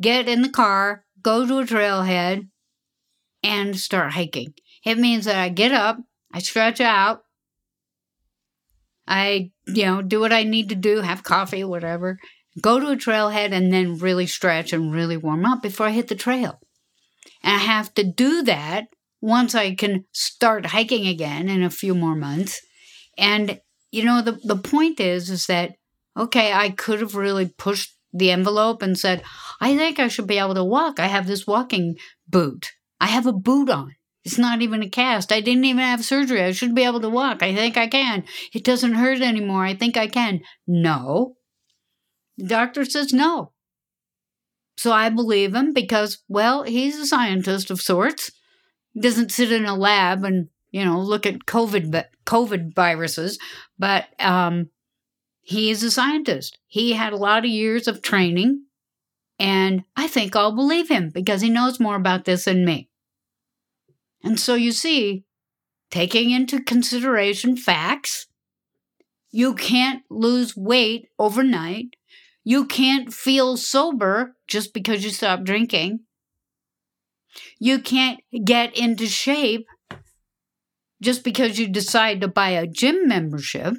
get 0.00 0.28
in 0.28 0.42
the 0.42 0.48
car, 0.48 1.04
go 1.22 1.46
to 1.46 1.58
a 1.58 1.64
trailhead, 1.64 2.48
and 3.42 3.78
start 3.78 4.12
hiking. 4.12 4.54
It 4.84 4.98
means 4.98 5.24
that 5.24 5.36
I 5.36 5.48
get 5.48 5.72
up, 5.72 5.98
I 6.32 6.40
stretch 6.40 6.80
out, 6.80 7.22
I, 9.06 9.50
you 9.66 9.84
know, 9.84 10.02
do 10.02 10.20
what 10.20 10.32
I 10.32 10.44
need 10.44 10.68
to 10.68 10.74
do, 10.74 11.00
have 11.00 11.24
coffee, 11.24 11.64
whatever, 11.64 12.18
go 12.60 12.78
to 12.78 12.92
a 12.92 12.96
trailhead, 12.96 13.52
and 13.52 13.72
then 13.72 13.98
really 13.98 14.26
stretch 14.26 14.72
and 14.72 14.92
really 14.92 15.16
warm 15.16 15.44
up 15.44 15.62
before 15.62 15.86
I 15.86 15.90
hit 15.90 16.08
the 16.08 16.14
trail. 16.14 16.60
And 17.42 17.56
I 17.56 17.58
have 17.58 17.92
to 17.94 18.04
do 18.04 18.42
that 18.42 18.86
once 19.20 19.54
I 19.54 19.74
can 19.74 20.04
start 20.12 20.66
hiking 20.66 21.06
again 21.06 21.48
in 21.48 21.62
a 21.62 21.70
few 21.70 21.94
more 21.94 22.14
months. 22.14 22.60
And, 23.18 23.60
you 23.90 24.04
know, 24.04 24.22
the, 24.22 24.38
the 24.44 24.56
point 24.56 25.00
is, 25.00 25.28
is 25.28 25.46
that, 25.46 25.72
okay, 26.16 26.52
I 26.52 26.70
could 26.70 27.00
have 27.00 27.14
really 27.14 27.46
pushed 27.46 27.96
the 28.12 28.30
envelope 28.30 28.82
and 28.82 28.98
said, 28.98 29.22
I 29.60 29.76
think 29.76 29.98
I 29.98 30.08
should 30.08 30.26
be 30.26 30.38
able 30.38 30.54
to 30.54 30.64
walk. 30.64 30.98
I 30.98 31.06
have 31.06 31.26
this 31.26 31.46
walking 31.46 31.96
boot. 32.28 32.72
I 33.00 33.06
have 33.06 33.26
a 33.26 33.32
boot 33.32 33.70
on. 33.70 33.94
It's 34.24 34.38
not 34.38 34.60
even 34.60 34.82
a 34.82 34.88
cast. 34.88 35.32
I 35.32 35.40
didn't 35.40 35.64
even 35.64 35.82
have 35.82 36.04
surgery. 36.04 36.42
I 36.42 36.52
should 36.52 36.74
be 36.74 36.84
able 36.84 37.00
to 37.00 37.08
walk. 37.08 37.42
I 37.42 37.54
think 37.54 37.76
I 37.76 37.86
can. 37.86 38.24
It 38.52 38.64
doesn't 38.64 38.94
hurt 38.94 39.22
anymore. 39.22 39.64
I 39.64 39.74
think 39.74 39.96
I 39.96 40.08
can. 40.08 40.40
No. 40.66 41.36
The 42.36 42.48
doctor 42.48 42.84
says 42.84 43.12
no. 43.12 43.52
So 44.76 44.92
I 44.92 45.08
believe 45.08 45.54
him 45.54 45.72
because, 45.72 46.22
well, 46.28 46.62
he's 46.62 46.98
a 46.98 47.06
scientist 47.06 47.70
of 47.70 47.80
sorts. 47.80 48.30
He 48.92 49.00
doesn't 49.00 49.32
sit 49.32 49.52
in 49.52 49.66
a 49.66 49.74
lab 49.74 50.24
and, 50.24 50.48
you 50.70 50.84
know, 50.84 51.00
look 51.00 51.26
at 51.26 51.46
COVID, 51.46 52.04
COVID 52.24 52.74
viruses, 52.74 53.38
but 53.78 54.06
um, 54.18 54.70
he 55.42 55.70
is 55.70 55.82
a 55.82 55.90
scientist. 55.90 56.58
He 56.66 56.92
had 56.92 57.12
a 57.12 57.16
lot 57.16 57.44
of 57.44 57.50
years 57.50 57.88
of 57.88 58.02
training, 58.02 58.64
and 59.38 59.84
I 59.96 60.06
think 60.06 60.36
I'll 60.36 60.54
believe 60.54 60.88
him 60.88 61.10
because 61.10 61.40
he 61.40 61.50
knows 61.50 61.80
more 61.80 61.96
about 61.96 62.24
this 62.24 62.44
than 62.44 62.64
me. 62.64 62.88
And 64.22 64.38
so 64.38 64.54
you 64.54 64.72
see, 64.72 65.24
taking 65.90 66.30
into 66.30 66.62
consideration 66.62 67.56
facts, 67.56 68.26
you 69.30 69.54
can't 69.54 70.02
lose 70.10 70.56
weight 70.56 71.08
overnight. 71.18 71.96
You 72.44 72.66
can't 72.66 73.12
feel 73.12 73.56
sober 73.56 74.36
just 74.46 74.74
because 74.74 75.04
you 75.04 75.10
stop 75.10 75.44
drinking. 75.44 76.00
You 77.58 77.78
can't 77.78 78.20
get 78.44 78.76
into 78.76 79.06
shape 79.06 79.66
just 81.00 81.24
because 81.24 81.58
you 81.58 81.68
decide 81.68 82.20
to 82.20 82.28
buy 82.28 82.50
a 82.50 82.66
gym 82.66 83.06
membership 83.06 83.76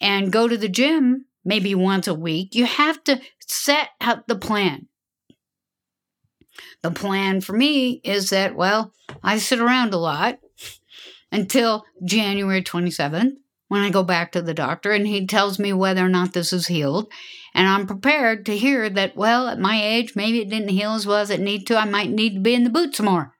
and 0.00 0.32
go 0.32 0.48
to 0.48 0.56
the 0.56 0.68
gym 0.68 1.26
maybe 1.44 1.74
once 1.74 2.06
a 2.06 2.14
week. 2.14 2.54
You 2.54 2.66
have 2.66 3.02
to 3.04 3.20
set 3.40 3.88
out 4.00 4.28
the 4.28 4.36
plan. 4.36 4.88
The 6.82 6.90
plan 6.90 7.40
for 7.40 7.54
me 7.54 8.00
is 8.04 8.30
that, 8.30 8.54
well, 8.54 8.92
I 9.22 9.38
sit 9.38 9.60
around 9.60 9.94
a 9.94 9.98
lot 9.98 10.38
until 11.30 11.84
January 12.04 12.62
27th 12.62 13.32
when 13.68 13.82
I 13.82 13.90
go 13.90 14.02
back 14.02 14.32
to 14.32 14.42
the 14.42 14.54
doctor 14.54 14.92
and 14.92 15.06
he 15.06 15.26
tells 15.26 15.58
me 15.58 15.72
whether 15.72 16.04
or 16.04 16.08
not 16.08 16.32
this 16.32 16.52
is 16.52 16.66
healed. 16.66 17.10
And 17.54 17.66
I'm 17.66 17.86
prepared 17.86 18.46
to 18.46 18.56
hear 18.56 18.88
that, 18.90 19.16
well, 19.16 19.48
at 19.48 19.58
my 19.58 19.82
age, 19.82 20.16
maybe 20.16 20.40
it 20.40 20.48
didn't 20.48 20.68
heal 20.68 20.94
as 20.94 21.06
well 21.06 21.18
as 21.18 21.30
it 21.30 21.40
need 21.40 21.66
to. 21.66 21.76
I 21.76 21.84
might 21.84 22.10
need 22.10 22.34
to 22.34 22.40
be 22.40 22.54
in 22.54 22.64
the 22.64 22.70
boots 22.70 23.00
more. 23.00 23.34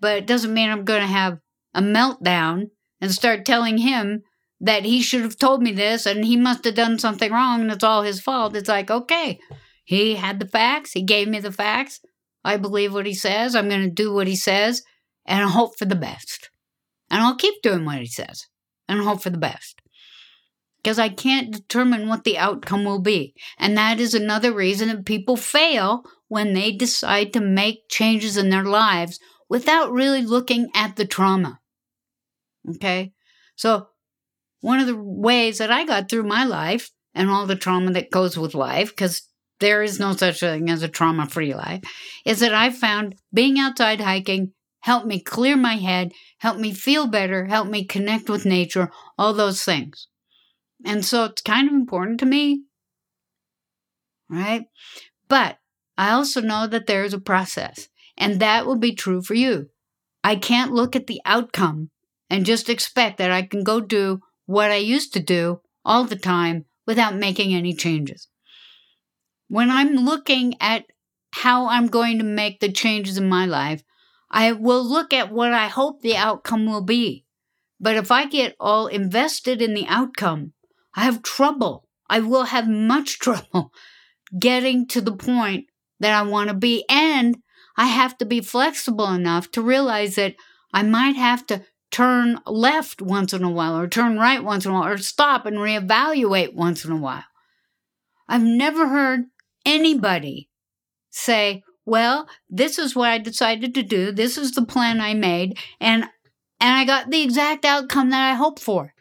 But 0.00 0.18
it 0.18 0.26
doesn't 0.26 0.52
mean 0.52 0.70
I'm 0.70 0.84
going 0.84 1.02
to 1.02 1.06
have 1.06 1.38
a 1.74 1.80
meltdown 1.80 2.70
and 3.02 3.10
start 3.10 3.44
telling 3.44 3.78
him 3.78 4.22
that 4.60 4.84
he 4.84 5.02
should 5.02 5.22
have 5.22 5.36
told 5.36 5.60
me 5.60 5.72
this 5.72 6.06
and 6.06 6.24
he 6.24 6.36
must 6.36 6.64
have 6.64 6.76
done 6.76 6.98
something 6.98 7.32
wrong 7.32 7.60
and 7.60 7.72
it's 7.72 7.82
all 7.82 8.02
his 8.02 8.20
fault. 8.20 8.54
It's 8.54 8.68
like, 8.68 8.92
okay, 8.92 9.40
he 9.84 10.14
had 10.14 10.38
the 10.38 10.46
facts. 10.46 10.92
He 10.92 11.02
gave 11.02 11.26
me 11.26 11.40
the 11.40 11.50
facts. 11.50 12.00
I 12.44 12.56
believe 12.56 12.94
what 12.94 13.06
he 13.06 13.14
says. 13.14 13.56
I'm 13.56 13.68
going 13.68 13.82
to 13.82 13.90
do 13.90 14.14
what 14.14 14.28
he 14.28 14.36
says 14.36 14.82
and 15.26 15.50
hope 15.50 15.76
for 15.76 15.84
the 15.84 15.96
best. 15.96 16.48
And 17.10 17.20
I'll 17.20 17.36
keep 17.36 17.60
doing 17.60 17.84
what 17.84 17.98
he 17.98 18.06
says 18.06 18.46
and 18.88 19.00
hope 19.00 19.22
for 19.22 19.30
the 19.30 19.36
best. 19.36 19.82
Because 20.80 20.98
I 20.98 21.08
can't 21.08 21.52
determine 21.52 22.08
what 22.08 22.22
the 22.22 22.38
outcome 22.38 22.84
will 22.84 23.00
be. 23.00 23.34
And 23.58 23.76
that 23.76 23.98
is 23.98 24.14
another 24.14 24.52
reason 24.52 24.88
that 24.88 25.04
people 25.04 25.36
fail 25.36 26.04
when 26.28 26.54
they 26.54 26.70
decide 26.72 27.32
to 27.32 27.40
make 27.40 27.88
changes 27.88 28.36
in 28.36 28.48
their 28.48 28.64
lives 28.64 29.18
without 29.48 29.92
really 29.92 30.22
looking 30.22 30.68
at 30.74 30.96
the 30.96 31.04
trauma. 31.04 31.58
Okay? 32.68 33.12
So, 33.56 33.88
one 34.60 34.80
of 34.80 34.86
the 34.86 34.96
ways 34.96 35.58
that 35.58 35.70
I 35.70 35.84
got 35.84 36.08
through 36.08 36.22
my 36.22 36.44
life 36.44 36.90
and 37.14 37.28
all 37.28 37.46
the 37.46 37.56
trauma 37.56 37.92
that 37.92 38.10
goes 38.10 38.38
with 38.38 38.54
life, 38.54 38.90
because 38.90 39.22
there 39.60 39.82
is 39.82 40.00
no 40.00 40.12
such 40.12 40.40
thing 40.40 40.70
as 40.70 40.82
a 40.82 40.88
trauma 40.88 41.26
free 41.28 41.54
life, 41.54 41.82
is 42.24 42.40
that 42.40 42.54
I 42.54 42.70
found 42.70 43.16
being 43.32 43.58
outside 43.58 44.00
hiking 44.00 44.52
helped 44.82 45.06
me 45.06 45.20
clear 45.20 45.56
my 45.56 45.76
head, 45.76 46.12
helped 46.38 46.60
me 46.60 46.72
feel 46.72 47.06
better, 47.06 47.46
helped 47.46 47.70
me 47.70 47.84
connect 47.84 48.28
with 48.28 48.44
nature, 48.44 48.90
all 49.16 49.32
those 49.32 49.64
things. 49.64 50.08
And 50.84 51.04
so 51.04 51.24
it's 51.24 51.42
kind 51.42 51.68
of 51.68 51.74
important 51.74 52.18
to 52.20 52.26
me, 52.26 52.64
right? 54.28 54.64
But 55.28 55.58
I 55.96 56.10
also 56.10 56.40
know 56.40 56.66
that 56.66 56.86
there 56.86 57.04
is 57.04 57.14
a 57.14 57.20
process, 57.20 57.88
and 58.16 58.40
that 58.40 58.66
will 58.66 58.78
be 58.78 58.94
true 58.94 59.22
for 59.22 59.34
you. 59.34 59.68
I 60.24 60.34
can't 60.34 60.72
look 60.72 60.96
at 60.96 61.06
the 61.06 61.20
outcome 61.24 61.90
and 62.32 62.46
just 62.46 62.68
expect 62.68 63.18
that 63.18 63.30
I 63.30 63.42
can 63.42 63.62
go 63.62 63.80
do 63.80 64.20
what 64.46 64.72
I 64.72 64.76
used 64.76 65.12
to 65.12 65.20
do 65.20 65.60
all 65.84 66.04
the 66.04 66.16
time 66.16 66.64
without 66.86 67.14
making 67.14 67.54
any 67.54 67.74
changes 67.74 68.28
when 69.52 69.70
I'm 69.70 69.96
looking 69.96 70.54
at 70.62 70.86
how 71.30 71.66
I'm 71.66 71.88
going 71.88 72.16
to 72.16 72.24
make 72.24 72.60
the 72.60 72.72
changes 72.72 73.18
in 73.18 73.28
my 73.28 73.44
life, 73.44 73.84
I 74.30 74.52
will 74.52 74.82
look 74.82 75.12
at 75.12 75.30
what 75.30 75.52
I 75.52 75.66
hope 75.66 76.00
the 76.00 76.16
outcome 76.16 76.64
will 76.64 76.80
be. 76.80 77.26
But 77.78 77.96
if 77.96 78.10
I 78.10 78.24
get 78.24 78.56
all 78.58 78.86
invested 78.86 79.60
in 79.60 79.74
the 79.74 79.86
outcome, 79.88 80.54
I 80.94 81.04
have 81.04 81.22
trouble. 81.22 81.86
I 82.08 82.20
will 82.20 82.44
have 82.44 82.66
much 82.66 83.18
trouble 83.18 83.74
getting 84.38 84.86
to 84.86 85.02
the 85.02 85.14
point 85.14 85.66
that 86.00 86.14
I 86.14 86.26
want 86.26 86.48
to 86.48 86.54
be. 86.54 86.86
And 86.88 87.36
I 87.76 87.88
have 87.88 88.16
to 88.18 88.24
be 88.24 88.40
flexible 88.40 89.12
enough 89.12 89.50
to 89.50 89.60
realize 89.60 90.14
that 90.14 90.34
I 90.72 90.82
might 90.82 91.16
have 91.16 91.46
to 91.48 91.62
turn 91.92 92.40
left 92.46 93.00
once 93.00 93.32
in 93.32 93.44
a 93.44 93.50
while, 93.50 93.78
or 93.78 93.86
turn 93.86 94.18
right 94.18 94.42
once 94.42 94.64
in 94.64 94.72
a 94.72 94.74
while, 94.74 94.88
or 94.88 94.98
stop 94.98 95.46
and 95.46 95.58
reevaluate 95.58 96.54
once 96.54 96.84
in 96.84 96.90
a 96.90 96.96
while. 96.96 97.24
I've 98.28 98.42
never 98.42 98.88
heard 98.88 99.26
anybody 99.64 100.48
say, 101.10 101.62
well, 101.84 102.28
this 102.48 102.78
is 102.78 102.96
what 102.96 103.10
I 103.10 103.18
decided 103.18 103.74
to 103.74 103.82
do. 103.82 104.10
This 104.10 104.38
is 104.38 104.52
the 104.52 104.64
plan 104.64 105.00
I 105.00 105.14
made 105.14 105.58
and 105.80 106.04
and 106.60 106.76
I 106.76 106.84
got 106.84 107.10
the 107.10 107.22
exact 107.22 107.64
outcome 107.64 108.10
that 108.10 108.30
I 108.30 108.34
hoped 108.34 108.60
for. 108.60 108.94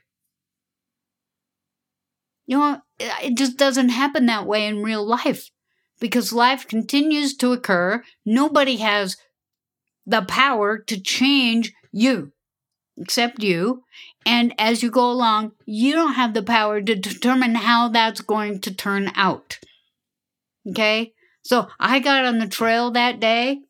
You 2.48 2.58
know, 2.58 2.82
it 3.00 3.38
just 3.38 3.56
doesn't 3.56 3.90
happen 3.90 4.26
that 4.26 4.48
way 4.48 4.66
in 4.66 4.82
real 4.82 5.06
life 5.06 5.52
because 6.00 6.34
life 6.34 6.68
continues 6.68 7.38
to 7.38 7.54
occur. 7.54 8.04
Nobody 8.26 8.78
has 8.78 9.16
the 10.08 10.24
power 10.24 10.80
to 10.80 11.00
change 11.00 11.72
you 11.92 12.34
except 13.02 13.44
you. 13.44 13.84
And 14.26 14.54
as 14.58 14.84
you 14.84 14.92
go 14.92 15.10
along, 15.10 15.54
you 15.66 15.94
don't 15.94 16.14
have 16.14 16.34
the 16.34 16.44
power 16.44 16.82
to 16.82 16.96
determine 16.96 17.56
how 17.56 17.90
that's 17.90 18.22
going 18.22 18.62
to 18.62 18.74
turn 18.74 19.12
out. 19.16 19.60
Okay. 20.70 21.14
So 21.44 21.68
I 21.80 22.00
got 22.00 22.26
on 22.26 22.38
the 22.38 22.48
trail 22.48 22.92
that 22.92 23.20
day. 23.20 23.62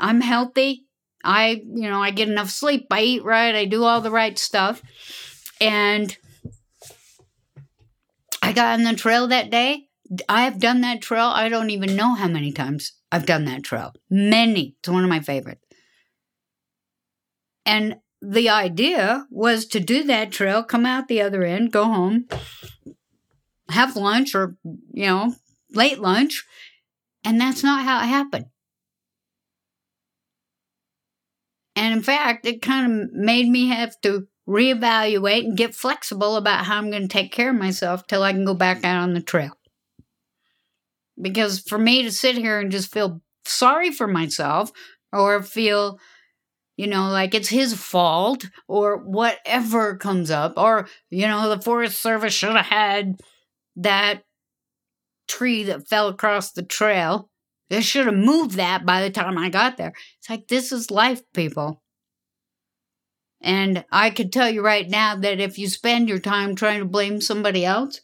I'm 0.00 0.22
healthy. 0.22 0.86
I, 1.22 1.62
you 1.66 1.88
know, 1.88 2.02
I 2.02 2.10
get 2.10 2.28
enough 2.28 2.50
sleep. 2.50 2.86
I 2.90 3.02
eat 3.02 3.24
right. 3.24 3.54
I 3.54 3.66
do 3.66 3.84
all 3.84 4.00
the 4.00 4.10
right 4.10 4.38
stuff. 4.38 4.82
And 5.60 6.16
I 8.42 8.52
got 8.52 8.78
on 8.78 8.84
the 8.84 8.94
trail 8.94 9.28
that 9.28 9.50
day. 9.50 9.88
I 10.28 10.42
have 10.42 10.58
done 10.58 10.80
that 10.80 11.00
trail. 11.00 11.26
I 11.26 11.48
don't 11.48 11.70
even 11.70 11.94
know 11.94 12.14
how 12.14 12.28
many 12.28 12.50
times 12.50 12.92
I've 13.12 13.26
done 13.26 13.44
that 13.44 13.62
trail. 13.62 13.92
Many. 14.10 14.74
It's 14.80 14.88
one 14.88 15.04
of 15.04 15.10
my 15.10 15.20
favorites. 15.20 15.64
And 17.64 17.96
the 18.22 18.48
idea 18.48 19.26
was 19.30 19.66
to 19.66 19.80
do 19.80 20.04
that 20.04 20.30
trail, 20.30 20.62
come 20.62 20.86
out 20.86 21.08
the 21.08 21.20
other 21.20 21.42
end, 21.42 21.72
go 21.72 21.84
home, 21.84 22.28
have 23.68 23.96
lunch 23.96 24.34
or, 24.34 24.56
you 24.92 25.06
know, 25.06 25.34
late 25.72 25.98
lunch. 25.98 26.44
And 27.24 27.40
that's 27.40 27.64
not 27.64 27.84
how 27.84 27.98
it 27.98 28.06
happened. 28.06 28.46
And 31.74 31.94
in 31.94 32.02
fact, 32.02 32.46
it 32.46 32.62
kind 32.62 33.02
of 33.02 33.12
made 33.12 33.48
me 33.48 33.68
have 33.68 34.00
to 34.02 34.28
reevaluate 34.48 35.44
and 35.44 35.56
get 35.56 35.74
flexible 35.74 36.36
about 36.36 36.66
how 36.66 36.78
I'm 36.78 36.90
going 36.90 37.02
to 37.02 37.08
take 37.08 37.32
care 37.32 37.50
of 37.50 37.56
myself 37.56 38.06
till 38.06 38.22
I 38.22 38.32
can 38.32 38.44
go 38.44 38.54
back 38.54 38.84
out 38.84 39.02
on 39.02 39.14
the 39.14 39.22
trail. 39.22 39.56
Because 41.20 41.60
for 41.60 41.78
me 41.78 42.02
to 42.02 42.12
sit 42.12 42.36
here 42.36 42.60
and 42.60 42.70
just 42.70 42.92
feel 42.92 43.20
sorry 43.44 43.90
for 43.90 44.06
myself 44.06 44.70
or 45.12 45.42
feel, 45.42 45.98
you 46.76 46.86
know, 46.86 47.10
like 47.10 47.34
it's 47.34 47.48
his 47.48 47.74
fault 47.74 48.46
or 48.66 48.96
whatever 48.96 49.96
comes 49.96 50.30
up, 50.30 50.54
or, 50.56 50.88
you 51.10 51.26
know, 51.26 51.48
the 51.48 51.60
Forest 51.60 52.00
Service 52.00 52.34
should 52.34 52.56
have 52.56 52.66
had 52.66 53.20
that 53.76 54.22
tree 55.28 55.62
that 55.64 55.88
fell 55.88 56.08
across 56.08 56.52
the 56.52 56.62
trail 56.62 57.30
They 57.72 57.80
should 57.80 58.04
have 58.04 58.14
moved 58.14 58.56
that 58.56 58.84
by 58.84 59.00
the 59.00 59.08
time 59.08 59.38
I 59.38 59.48
got 59.48 59.78
there. 59.78 59.94
It's 60.18 60.28
like, 60.28 60.46
this 60.48 60.72
is 60.72 60.90
life, 60.90 61.22
people. 61.32 61.82
And 63.40 63.86
I 63.90 64.10
could 64.10 64.30
tell 64.30 64.50
you 64.50 64.62
right 64.62 64.86
now 64.86 65.16
that 65.16 65.40
if 65.40 65.58
you 65.58 65.68
spend 65.68 66.06
your 66.06 66.18
time 66.18 66.54
trying 66.54 66.80
to 66.80 66.84
blame 66.84 67.22
somebody 67.22 67.64
else, 67.64 68.02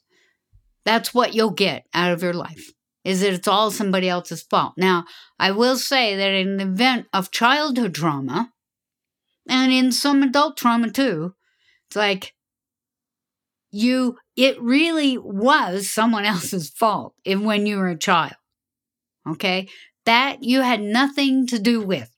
that's 0.86 1.12
what 1.12 1.34
you'll 1.34 1.50
get 1.50 1.84
out 1.92 2.12
of 2.12 2.22
your 2.22 2.32
life, 2.32 2.72
is 3.04 3.20
that 3.20 3.34
it's 3.34 3.46
all 3.46 3.70
somebody 3.70 4.08
else's 4.08 4.42
fault. 4.42 4.72
Now, 4.78 5.04
I 5.38 5.50
will 5.50 5.76
say 5.76 6.16
that 6.16 6.32
in 6.32 6.56
the 6.56 6.64
event 6.64 7.06
of 7.12 7.30
childhood 7.30 7.94
trauma, 7.94 8.50
and 9.48 9.72
in 9.72 9.92
some 9.92 10.22
adult 10.22 10.56
trauma 10.56 10.90
too, 10.90 11.34
it's 11.88 11.96
like 11.96 12.34
you, 13.70 14.18
it 14.36 14.60
really 14.60 15.18
was 15.18 15.90
someone 15.90 16.24
else's 16.26 16.70
fault 16.70 17.14
if, 17.24 17.40
when 17.40 17.66
you 17.66 17.78
were 17.78 17.88
a 17.88 17.98
child. 17.98 18.34
Okay? 19.28 19.68
That 20.04 20.42
you 20.42 20.62
had 20.62 20.80
nothing 20.80 21.46
to 21.48 21.58
do 21.58 21.80
with. 21.80 22.10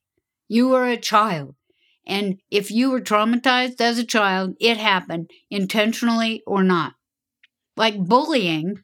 You 0.49 0.69
were 0.69 0.87
a 0.87 0.97
child. 0.97 1.55
And 2.07 2.41
if 2.51 2.71
you 2.71 2.91
were 2.91 3.01
traumatized 3.01 3.81
as 3.81 3.99
a 3.99 4.05
child, 4.05 4.57
it 4.61 4.77
happened 4.77 5.31
intentionally 5.51 6.43
or 6.47 6.63
not. 6.63 6.95
Like 7.77 7.99
bullying, 7.99 8.83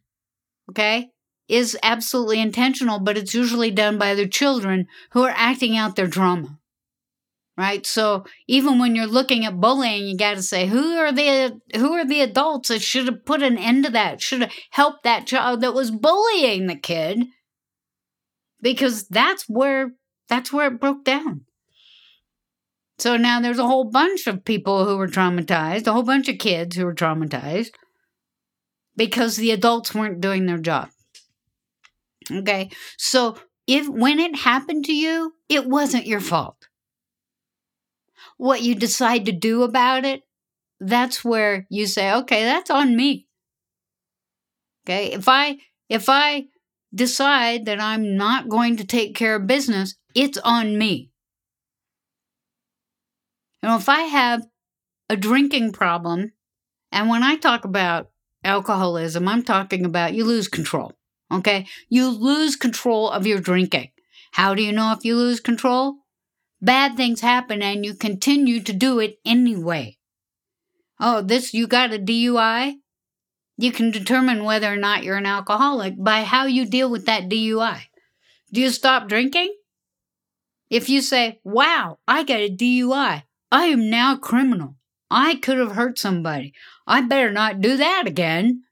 okay, 0.70 1.10
is 1.48 1.76
absolutely 1.82 2.40
intentional, 2.40 2.98
but 2.98 3.16
it's 3.16 3.34
usually 3.34 3.70
done 3.70 3.98
by 3.98 4.14
the 4.14 4.28
children 4.28 4.86
who 5.10 5.22
are 5.22 5.34
acting 5.34 5.76
out 5.76 5.96
their 5.96 6.08
trauma. 6.08 6.58
Right? 7.58 7.86
So 7.86 8.24
even 8.46 8.78
when 8.78 8.94
you're 8.94 9.06
looking 9.06 9.46
at 9.46 9.60
bullying, 9.60 10.06
you 10.06 10.16
got 10.16 10.34
to 10.34 10.42
say 10.42 10.66
who 10.66 10.96
are 10.98 11.10
the 11.10 11.58
who 11.74 11.92
are 11.94 12.04
the 12.04 12.20
adults 12.20 12.68
that 12.68 12.82
should 12.82 13.06
have 13.06 13.24
put 13.24 13.42
an 13.42 13.56
end 13.56 13.86
to 13.86 13.90
that, 13.92 14.20
should 14.20 14.42
have 14.42 14.52
helped 14.70 15.04
that 15.04 15.26
child 15.26 15.62
that 15.62 15.72
was 15.72 15.90
bullying 15.90 16.66
the 16.66 16.76
kid 16.76 17.24
because 18.60 19.08
that's 19.08 19.44
where 19.48 19.92
that's 20.28 20.52
where 20.52 20.66
it 20.66 20.80
broke 20.80 21.04
down. 21.04 21.46
So 22.98 23.16
now 23.16 23.40
there's 23.40 23.58
a 23.58 23.66
whole 23.66 23.84
bunch 23.84 24.26
of 24.26 24.44
people 24.44 24.86
who 24.86 24.96
were 24.96 25.08
traumatized, 25.08 25.86
a 25.86 25.92
whole 25.92 26.02
bunch 26.02 26.28
of 26.28 26.38
kids 26.38 26.76
who 26.76 26.84
were 26.84 26.94
traumatized 26.94 27.70
because 28.96 29.36
the 29.36 29.50
adults 29.50 29.94
weren't 29.94 30.20
doing 30.20 30.46
their 30.46 30.58
job. 30.58 30.88
Okay? 32.30 32.70
So 32.96 33.36
if 33.66 33.88
when 33.88 34.18
it 34.18 34.36
happened 34.36 34.86
to 34.86 34.94
you, 34.94 35.34
it 35.48 35.66
wasn't 35.66 36.06
your 36.06 36.20
fault. 36.20 36.65
What 38.36 38.62
you 38.62 38.74
decide 38.74 39.26
to 39.26 39.32
do 39.32 39.62
about 39.62 40.04
it, 40.04 40.22
that's 40.80 41.24
where 41.24 41.66
you 41.70 41.86
say, 41.86 42.12
"Okay, 42.12 42.44
that's 42.44 42.70
on 42.70 42.96
me." 42.96 43.26
Okay? 44.84 45.12
If 45.12 45.28
I 45.28 45.58
if 45.88 46.08
I 46.08 46.46
decide 46.94 47.66
that 47.66 47.80
I'm 47.80 48.16
not 48.16 48.48
going 48.48 48.76
to 48.76 48.84
take 48.84 49.14
care 49.14 49.36
of 49.36 49.46
business, 49.46 49.96
it's 50.14 50.38
on 50.38 50.78
me. 50.78 51.10
You 53.62 53.68
know, 53.70 53.76
if 53.76 53.88
I 53.88 54.00
have 54.02 54.46
a 55.08 55.16
drinking 55.16 55.72
problem, 55.72 56.32
and 56.92 57.08
when 57.08 57.22
I 57.22 57.36
talk 57.36 57.64
about 57.64 58.10
alcoholism, 58.44 59.28
I'm 59.28 59.42
talking 59.42 59.84
about 59.84 60.14
you 60.14 60.24
lose 60.24 60.48
control. 60.48 60.92
Okay? 61.32 61.66
You 61.88 62.08
lose 62.08 62.56
control 62.56 63.10
of 63.10 63.26
your 63.26 63.40
drinking. 63.40 63.90
How 64.32 64.54
do 64.54 64.62
you 64.62 64.72
know 64.72 64.92
if 64.92 65.04
you 65.04 65.16
lose 65.16 65.40
control? 65.40 65.96
Bad 66.60 66.96
things 66.96 67.20
happen 67.20 67.62
and 67.62 67.84
you 67.84 67.94
continue 67.94 68.60
to 68.60 68.72
do 68.72 68.98
it 68.98 69.18
anyway. 69.24 69.98
Oh, 70.98 71.20
this, 71.20 71.52
you 71.52 71.66
got 71.66 71.92
a 71.92 71.98
DUI? 71.98 72.76
You 73.58 73.72
can 73.72 73.90
determine 73.90 74.44
whether 74.44 74.72
or 74.72 74.76
not 74.76 75.02
you're 75.02 75.16
an 75.16 75.26
alcoholic 75.26 75.94
by 76.02 76.22
how 76.22 76.46
you 76.46 76.66
deal 76.66 76.90
with 76.90 77.06
that 77.06 77.28
DUI. 77.28 77.82
Do 78.52 78.60
you 78.60 78.70
stop 78.70 79.08
drinking? 79.08 79.54
If 80.70 80.88
you 80.88 81.00
say, 81.00 81.40
wow, 81.44 81.98
I 82.08 82.24
got 82.24 82.40
a 82.40 82.54
DUI, 82.54 83.22
I 83.52 83.64
am 83.66 83.88
now 83.88 84.14
a 84.14 84.18
criminal. 84.18 84.76
I 85.10 85.36
could 85.36 85.58
have 85.58 85.72
hurt 85.72 85.98
somebody. 85.98 86.52
I 86.86 87.02
better 87.02 87.30
not 87.30 87.60
do 87.60 87.76
that 87.76 88.04
again. 88.06 88.62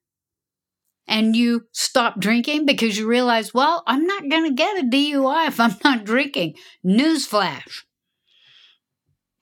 And 1.07 1.37
you 1.37 1.67
stop 1.73 2.19
drinking 2.19 2.67
because 2.67 2.97
you 2.97 3.07
realize, 3.07 3.53
well, 3.53 3.83
I'm 3.87 4.07
not 4.07 4.29
going 4.29 4.45
to 4.45 4.55
get 4.55 4.83
a 4.83 4.87
DUI 4.87 5.49
if 5.49 5.61
I'm 5.61 5.77
not 5.85 6.05
drinking. 6.05 6.55
Newsflash. 6.85 7.83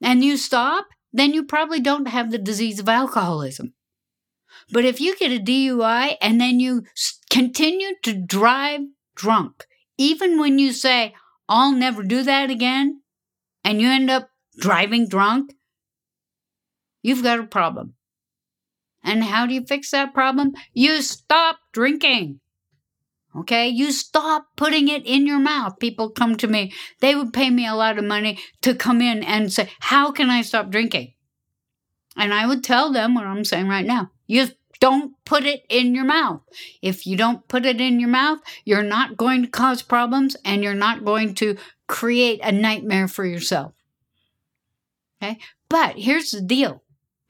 And 0.01 0.23
you 0.23 0.35
stop, 0.35 0.87
then 1.13 1.33
you 1.33 1.45
probably 1.45 1.79
don't 1.79 2.07
have 2.07 2.31
the 2.31 2.37
disease 2.37 2.79
of 2.79 2.89
alcoholism. 2.89 3.73
But 4.71 4.85
if 4.85 4.99
you 4.99 5.15
get 5.17 5.31
a 5.31 5.41
DUI 5.41 6.17
and 6.21 6.39
then 6.41 6.59
you 6.59 6.83
continue 7.29 7.95
to 8.03 8.13
drive 8.13 8.81
drunk, 9.15 9.65
even 9.97 10.39
when 10.39 10.59
you 10.59 10.73
say, 10.73 11.13
I'll 11.47 11.71
never 11.71 12.03
do 12.03 12.23
that 12.23 12.49
again, 12.49 13.01
and 13.63 13.79
you 13.79 13.89
end 13.89 14.09
up 14.09 14.29
driving 14.57 15.07
drunk, 15.07 15.53
you've 17.01 17.23
got 17.23 17.39
a 17.39 17.43
problem. 17.43 17.95
And 19.03 19.23
how 19.23 19.45
do 19.45 19.53
you 19.53 19.65
fix 19.65 19.91
that 19.91 20.13
problem? 20.13 20.53
You 20.73 21.01
stop 21.01 21.59
drinking. 21.73 22.39
Okay, 23.35 23.67
you 23.67 23.91
stop 23.91 24.45
putting 24.55 24.87
it 24.87 25.05
in 25.05 25.25
your 25.25 25.39
mouth. 25.39 25.79
People 25.79 26.11
come 26.11 26.37
to 26.37 26.47
me, 26.47 26.71
they 26.99 27.15
would 27.15 27.33
pay 27.33 27.49
me 27.49 27.65
a 27.65 27.73
lot 27.73 27.97
of 27.97 28.05
money 28.05 28.37
to 28.61 28.75
come 28.75 29.01
in 29.01 29.23
and 29.23 29.51
say, 29.51 29.69
How 29.79 30.11
can 30.11 30.29
I 30.29 30.43
stop 30.43 30.69
drinking? 30.69 31.13
And 32.15 32.31
I 32.31 32.45
would 32.45 32.63
tell 32.63 32.91
them 32.91 33.15
what 33.15 33.25
I'm 33.25 33.43
saying 33.43 33.67
right 33.67 33.85
now. 33.85 34.11
You 34.27 34.49
don't 34.79 35.13
put 35.25 35.45
it 35.45 35.63
in 35.67 35.95
your 35.95 36.05
mouth. 36.05 36.41
If 36.81 37.07
you 37.07 37.17
don't 37.17 37.47
put 37.47 37.65
it 37.65 37.81
in 37.81 37.99
your 37.99 38.09
mouth, 38.09 38.39
you're 38.65 38.83
not 38.83 39.17
going 39.17 39.41
to 39.41 39.47
cause 39.47 39.81
problems 39.81 40.37
and 40.45 40.63
you're 40.63 40.75
not 40.75 41.03
going 41.03 41.33
to 41.35 41.57
create 41.87 42.39
a 42.43 42.51
nightmare 42.51 43.07
for 43.07 43.25
yourself. 43.25 43.73
Okay? 45.21 45.39
But 45.69 45.97
here's 45.97 46.31
the 46.31 46.41
deal 46.41 46.82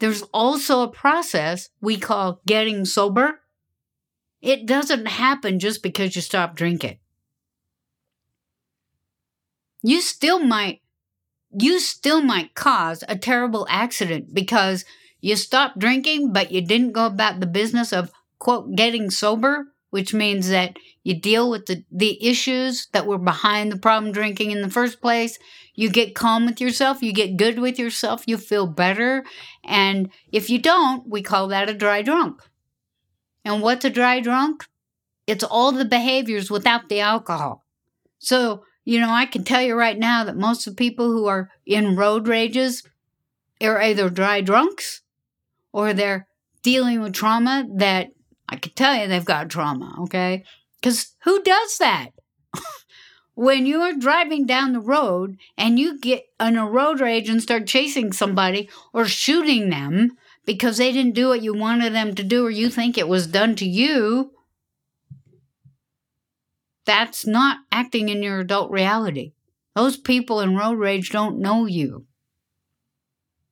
there's 0.04 0.24
also 0.34 0.82
a 0.82 0.92
process 0.92 1.70
we 1.80 1.98
call 1.98 2.42
getting 2.46 2.84
sober. 2.84 3.40
It 4.42 4.66
doesn't 4.66 5.06
happen 5.06 5.60
just 5.60 5.82
because 5.82 6.14
you 6.14 6.22
stop 6.22 6.58
drinking. 6.58 6.98
You 9.82 10.02
still 10.02 10.40
might 10.40 10.82
you 11.58 11.80
still 11.80 12.22
might 12.22 12.54
cause 12.54 13.06
a 13.08 13.18
terrible 13.18 13.66
accident 13.70 14.34
because 14.34 14.84
you 15.22 15.38
stopped 15.38 15.80
drinking 15.80 16.34
but 16.34 16.52
you 16.52 16.60
didn't 16.60 16.92
go 16.92 17.06
about 17.06 17.40
the 17.40 17.46
business 17.46 17.94
of 17.94 18.12
quote 18.40 18.76
getting 18.76 19.10
sober, 19.10 19.68
which 19.94 20.12
means 20.12 20.50
that 20.50 20.76
you 21.04 21.14
deal 21.14 21.52
with 21.52 21.68
the, 21.68 21.84
the 21.92 22.18
issues 22.26 22.88
that 22.94 23.06
were 23.06 23.20
behind 23.20 23.72
the 23.72 23.78
problem 23.78 24.12
drinking 24.12 24.50
in 24.50 24.64
the 24.64 24.70
first 24.72 25.02
place. 25.02 25.38
You 25.76 25.88
get 25.92 26.16
calm 26.16 26.48
with 26.48 26.60
yourself, 26.60 27.04
you 27.04 27.14
get 27.14 27.38
good 27.38 27.60
with 27.60 27.78
yourself, 27.78 28.24
you 28.26 28.38
feel 28.40 28.66
better. 28.66 29.24
And 29.64 30.10
if 30.32 30.50
you 30.50 30.58
don't, 30.58 31.08
we 31.08 31.22
call 31.22 31.48
that 31.50 31.70
a 31.70 31.76
dry 31.76 32.02
drunk. 32.02 32.42
And 33.46 33.62
what's 33.62 33.86
a 33.86 33.92
dry 33.92 34.20
drunk? 34.20 34.66
It's 35.28 35.44
all 35.44 35.72
the 35.72 35.86
behaviors 35.86 36.50
without 36.50 36.90
the 36.90 37.00
alcohol. 37.00 37.64
So, 38.18 38.64
you 38.86 39.00
know, 39.00 39.12
I 39.12 39.28
can 39.28 39.44
tell 39.44 39.62
you 39.62 39.76
right 39.76 40.00
now 40.00 40.24
that 40.24 40.36
most 40.36 40.66
of 40.66 40.76
the 40.76 40.84
people 40.84 41.12
who 41.12 41.28
are 41.28 41.52
in 41.68 41.96
road 41.96 42.28
rages 42.28 42.82
are 43.62 43.80
either 43.80 44.10
dry 44.10 44.42
drunks 44.42 45.04
or 45.72 45.94
they're 45.94 46.28
dealing 46.64 47.00
with 47.00 47.14
trauma 47.14 47.68
that 47.76 48.08
I 48.50 48.58
can 48.58 48.74
tell 48.74 48.96
you 48.96 49.08
they've 49.08 49.24
got 49.24 49.50
trauma, 49.50 49.96
okay? 50.02 50.44
Because 50.82 51.16
who 51.24 51.42
does 51.42 51.78
that? 51.78 52.10
when 53.36 53.66
you're 53.66 53.96
driving 53.98 54.46
down 54.46 54.74
the 54.74 54.80
road 54.80 55.38
and 55.58 55.80
you 55.80 56.00
get 56.00 56.26
in 56.40 56.58
a 56.58 56.70
road 56.70 57.00
rage 57.00 57.30
and 57.30 57.42
start 57.42 57.68
chasing 57.68 58.12
somebody 58.12 58.70
or 58.94 59.06
shooting 59.06 59.70
them 59.70 60.12
because 60.46 60.78
they 60.78 60.92
didn't 60.92 61.16
do 61.16 61.30
what 61.30 61.42
you 61.42 61.54
wanted 61.54 61.94
them 61.94 62.14
to 62.16 62.24
do 62.24 62.46
or 62.46 62.50
you 62.50 62.70
think 62.70 62.98
it 62.98 63.08
was 63.08 63.28
done 63.28 63.56
to 63.56 63.66
you, 63.66 64.32
that's 66.86 67.26
not 67.26 67.60
acting 67.72 68.10
in 68.10 68.22
your 68.22 68.40
adult 68.40 68.70
reality. 68.70 69.34
Those 69.76 69.98
people 69.98 70.40
in 70.40 70.56
road 70.56 70.78
rage 70.78 71.10
don't 71.10 71.40
know 71.40 71.66
you. 71.66 72.06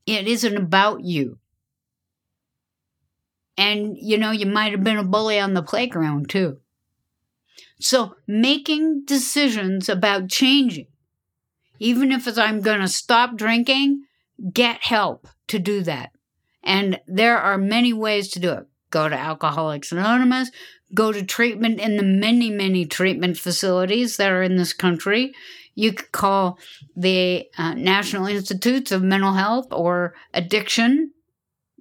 It 0.06 0.28
isn't 0.28 0.58
about 0.58 1.04
you. 1.04 1.40
And, 3.58 3.96
you 3.98 4.18
know, 4.18 4.32
you 4.32 4.46
might 4.46 4.72
have 4.72 4.84
been 4.84 4.98
a 4.98 5.04
bully 5.04 5.40
on 5.40 5.54
the 5.54 5.64
playground 5.64 6.30
too. 6.30 6.58
So 7.80 8.16
making 8.28 9.06
decisions 9.06 9.90
about 9.90 10.30
changing, 10.30 10.88
even 11.80 12.12
if 12.12 12.28
it's 12.28 12.38
I'm 12.38 12.62
going 12.62 12.82
to 12.82 12.88
stop 12.88 13.36
drinking, 13.36 14.04
get 14.54 14.84
help 14.84 15.28
to 15.48 15.60
do 15.60 15.82
that. 15.82 16.12
And 16.64 17.00
there 17.08 17.38
are 17.38 17.58
many 17.58 17.92
ways 17.92 18.30
to 18.30 18.40
do 18.40 18.52
it. 18.52 18.68
Go 18.92 19.10
to 19.10 19.18
Alcoholics 19.18 19.92
Anonymous, 19.92 20.52
go 20.94 21.12
to 21.12 21.24
treatment 21.24 21.80
in 21.80 21.98
the 21.98 22.04
many, 22.04 22.50
many 22.50 22.86
treatment 22.86 23.38
facilities 23.38 24.18
that 24.18 24.32
are 24.32 24.44
in 24.44 24.58
this 24.58 24.74
country. 24.74 25.34
You 25.74 25.94
could 25.94 26.12
call 26.12 26.60
the 26.96 27.48
uh, 27.58 27.74
National 27.74 28.28
Institutes 28.28 28.92
of 28.92 29.02
Mental 29.02 29.34
Health 29.34 29.68
or 29.72 30.14
Addiction. 30.34 31.14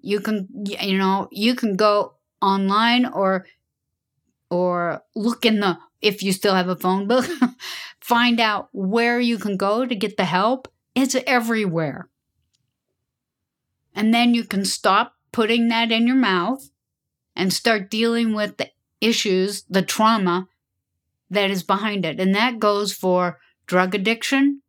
You 0.02 0.20
can, 0.20 0.48
you 0.64 0.98
know, 0.98 1.28
you 1.30 1.54
can 1.54 1.76
go 1.76 2.14
online 2.40 3.06
or 3.06 3.46
or 4.50 5.04
look 5.14 5.46
in 5.46 5.60
the, 5.60 5.78
if 6.02 6.22
you 6.22 6.32
still 6.32 6.54
have 6.54 6.68
a 6.68 6.76
phone 6.76 7.06
book, 7.06 7.24
find 8.00 8.40
out 8.40 8.68
where 8.72 9.20
you 9.20 9.38
can 9.38 9.56
go 9.56 9.86
to 9.86 9.94
get 9.94 10.16
the 10.16 10.24
help. 10.24 10.68
It's 10.94 11.14
everywhere. 11.26 12.08
And 13.94 14.12
then 14.12 14.34
you 14.34 14.44
can 14.44 14.64
stop 14.64 15.14
putting 15.32 15.68
that 15.68 15.92
in 15.92 16.06
your 16.06 16.16
mouth 16.16 16.70
and 17.36 17.52
start 17.52 17.90
dealing 17.90 18.34
with 18.34 18.56
the 18.56 18.70
issues, 19.00 19.62
the 19.70 19.82
trauma 19.82 20.48
that 21.30 21.50
is 21.50 21.62
behind 21.62 22.04
it. 22.04 22.18
And 22.18 22.34
that 22.34 22.58
goes 22.58 22.92
for 22.92 23.38
drug 23.66 23.94
addiction. 23.94 24.62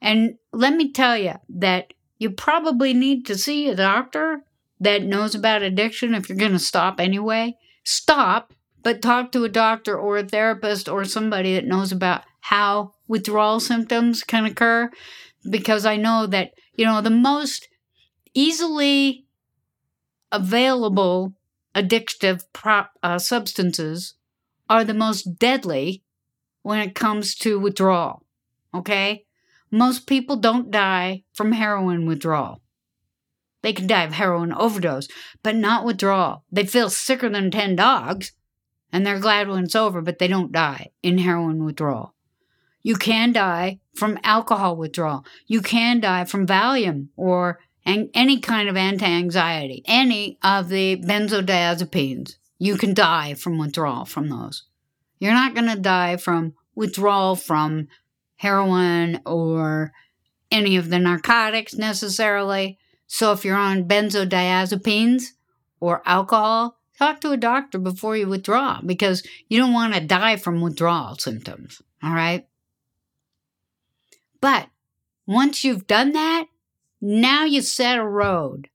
And 0.00 0.38
let 0.52 0.74
me 0.74 0.92
tell 0.92 1.16
you 1.16 1.34
that 1.48 1.92
you 2.18 2.30
probably 2.30 2.92
need 2.92 3.24
to 3.26 3.38
see 3.38 3.68
a 3.68 3.76
doctor 3.76 4.42
that 4.80 5.02
knows 5.02 5.34
about 5.34 5.62
addiction 5.62 6.14
if 6.14 6.28
you're 6.28 6.38
going 6.38 6.52
to 6.52 6.58
stop 6.58 7.00
anyway. 7.00 7.56
Stop, 7.84 8.52
but 8.82 9.02
talk 9.02 9.32
to 9.32 9.44
a 9.44 9.48
doctor 9.48 9.98
or 9.98 10.18
a 10.18 10.24
therapist 10.24 10.88
or 10.88 11.04
somebody 11.04 11.54
that 11.54 11.66
knows 11.66 11.92
about 11.92 12.22
how 12.40 12.94
withdrawal 13.06 13.60
symptoms 13.60 14.22
can 14.22 14.44
occur. 14.44 14.90
Because 15.48 15.86
I 15.86 15.96
know 15.96 16.26
that, 16.26 16.52
you 16.74 16.84
know, 16.84 17.00
the 17.00 17.10
most 17.10 17.68
easily 18.34 19.26
available 20.30 21.34
addictive 21.74 22.42
prop, 22.52 22.92
uh, 23.02 23.18
substances 23.18 24.14
are 24.68 24.84
the 24.84 24.94
most 24.94 25.38
deadly 25.38 26.02
when 26.62 26.80
it 26.80 26.94
comes 26.94 27.34
to 27.36 27.58
withdrawal. 27.58 28.24
Okay? 28.74 29.24
Most 29.70 30.06
people 30.06 30.36
don't 30.36 30.70
die 30.70 31.24
from 31.32 31.52
heroin 31.52 32.06
withdrawal. 32.06 32.60
They 33.62 33.72
can 33.72 33.86
die 33.86 34.04
of 34.04 34.12
heroin 34.12 34.52
overdose, 34.52 35.08
but 35.42 35.56
not 35.56 35.84
withdrawal. 35.84 36.44
They 36.50 36.64
feel 36.64 36.90
sicker 36.90 37.28
than 37.28 37.50
10 37.50 37.76
dogs, 37.76 38.32
and 38.92 39.04
they're 39.04 39.18
glad 39.18 39.48
when 39.48 39.64
it's 39.64 39.74
over, 39.74 40.00
but 40.00 40.18
they 40.18 40.28
don't 40.28 40.52
die 40.52 40.90
in 41.02 41.18
heroin 41.18 41.64
withdrawal. 41.64 42.14
You 42.82 42.94
can 42.96 43.32
die 43.32 43.80
from 43.94 44.18
alcohol 44.22 44.76
withdrawal. 44.76 45.24
You 45.46 45.60
can 45.60 46.00
die 46.00 46.24
from 46.24 46.46
Valium 46.46 47.08
or 47.16 47.58
any 47.84 48.38
kind 48.40 48.68
of 48.68 48.76
anti 48.76 49.06
anxiety, 49.06 49.82
any 49.86 50.38
of 50.42 50.68
the 50.68 50.96
benzodiazepines. 50.96 52.36
You 52.58 52.76
can 52.76 52.94
die 52.94 53.34
from 53.34 53.58
withdrawal 53.58 54.04
from 54.04 54.28
those. 54.28 54.64
You're 55.18 55.32
not 55.32 55.54
going 55.54 55.68
to 55.68 55.80
die 55.80 56.16
from 56.16 56.54
withdrawal 56.74 57.34
from 57.34 57.88
heroin 58.36 59.20
or 59.26 59.92
any 60.50 60.76
of 60.76 60.90
the 60.90 60.98
narcotics 60.98 61.74
necessarily. 61.74 62.78
So 63.08 63.32
if 63.32 63.44
you're 63.44 63.56
on 63.56 63.88
benzodiazepines 63.88 65.32
or 65.80 66.02
alcohol, 66.04 66.76
talk 66.96 67.20
to 67.22 67.32
a 67.32 67.36
doctor 67.36 67.78
before 67.78 68.16
you 68.16 68.28
withdraw 68.28 68.80
because 68.84 69.26
you 69.48 69.58
don't 69.58 69.72
want 69.72 69.94
to 69.94 70.00
die 70.00 70.36
from 70.36 70.60
withdrawal 70.60 71.16
symptoms. 71.16 71.82
All 72.02 72.12
right. 72.12 72.46
But 74.40 74.68
once 75.26 75.64
you've 75.64 75.86
done 75.86 76.12
that, 76.12 76.46
now 77.00 77.44
you 77.44 77.62
set 77.62 77.98
a 77.98 78.04
road. 78.04 78.68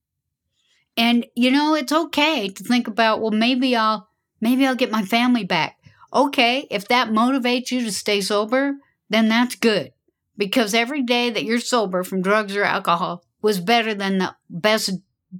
And 0.98 1.26
you 1.36 1.52
know, 1.52 1.76
it's 1.76 1.93
okay 1.93 2.50
to 2.50 2.63
think 2.63 2.88
about, 2.88 3.22
well, 3.22 3.32
maybe 3.32 3.76
I'll 3.76 4.10
maybe 4.41 4.65
I'll 4.65 4.76
get 4.76 4.91
my 4.91 5.04
family 5.04 5.43
back. 5.43 5.78
Okay, 6.13 6.67
if 6.69 6.88
that 6.89 7.10
motivates 7.10 7.72
you 7.72 7.82
to 7.82 7.91
stay 7.91 8.22
sober, 8.22 8.74
then 9.10 9.30
that's 9.30 9.56
good. 9.56 9.91
Because 10.38 10.74
every 10.74 11.04
day 11.04 11.30
that 11.30 11.43
you're 11.43 11.60
sober 11.60 12.04
from 12.04 12.22
drugs 12.22 12.56
or 12.56 12.63
alcohol 12.63 13.24
was 13.43 13.60
better 13.60 13.93
than 13.93 14.17
the 14.17 14.36
best 14.49 14.91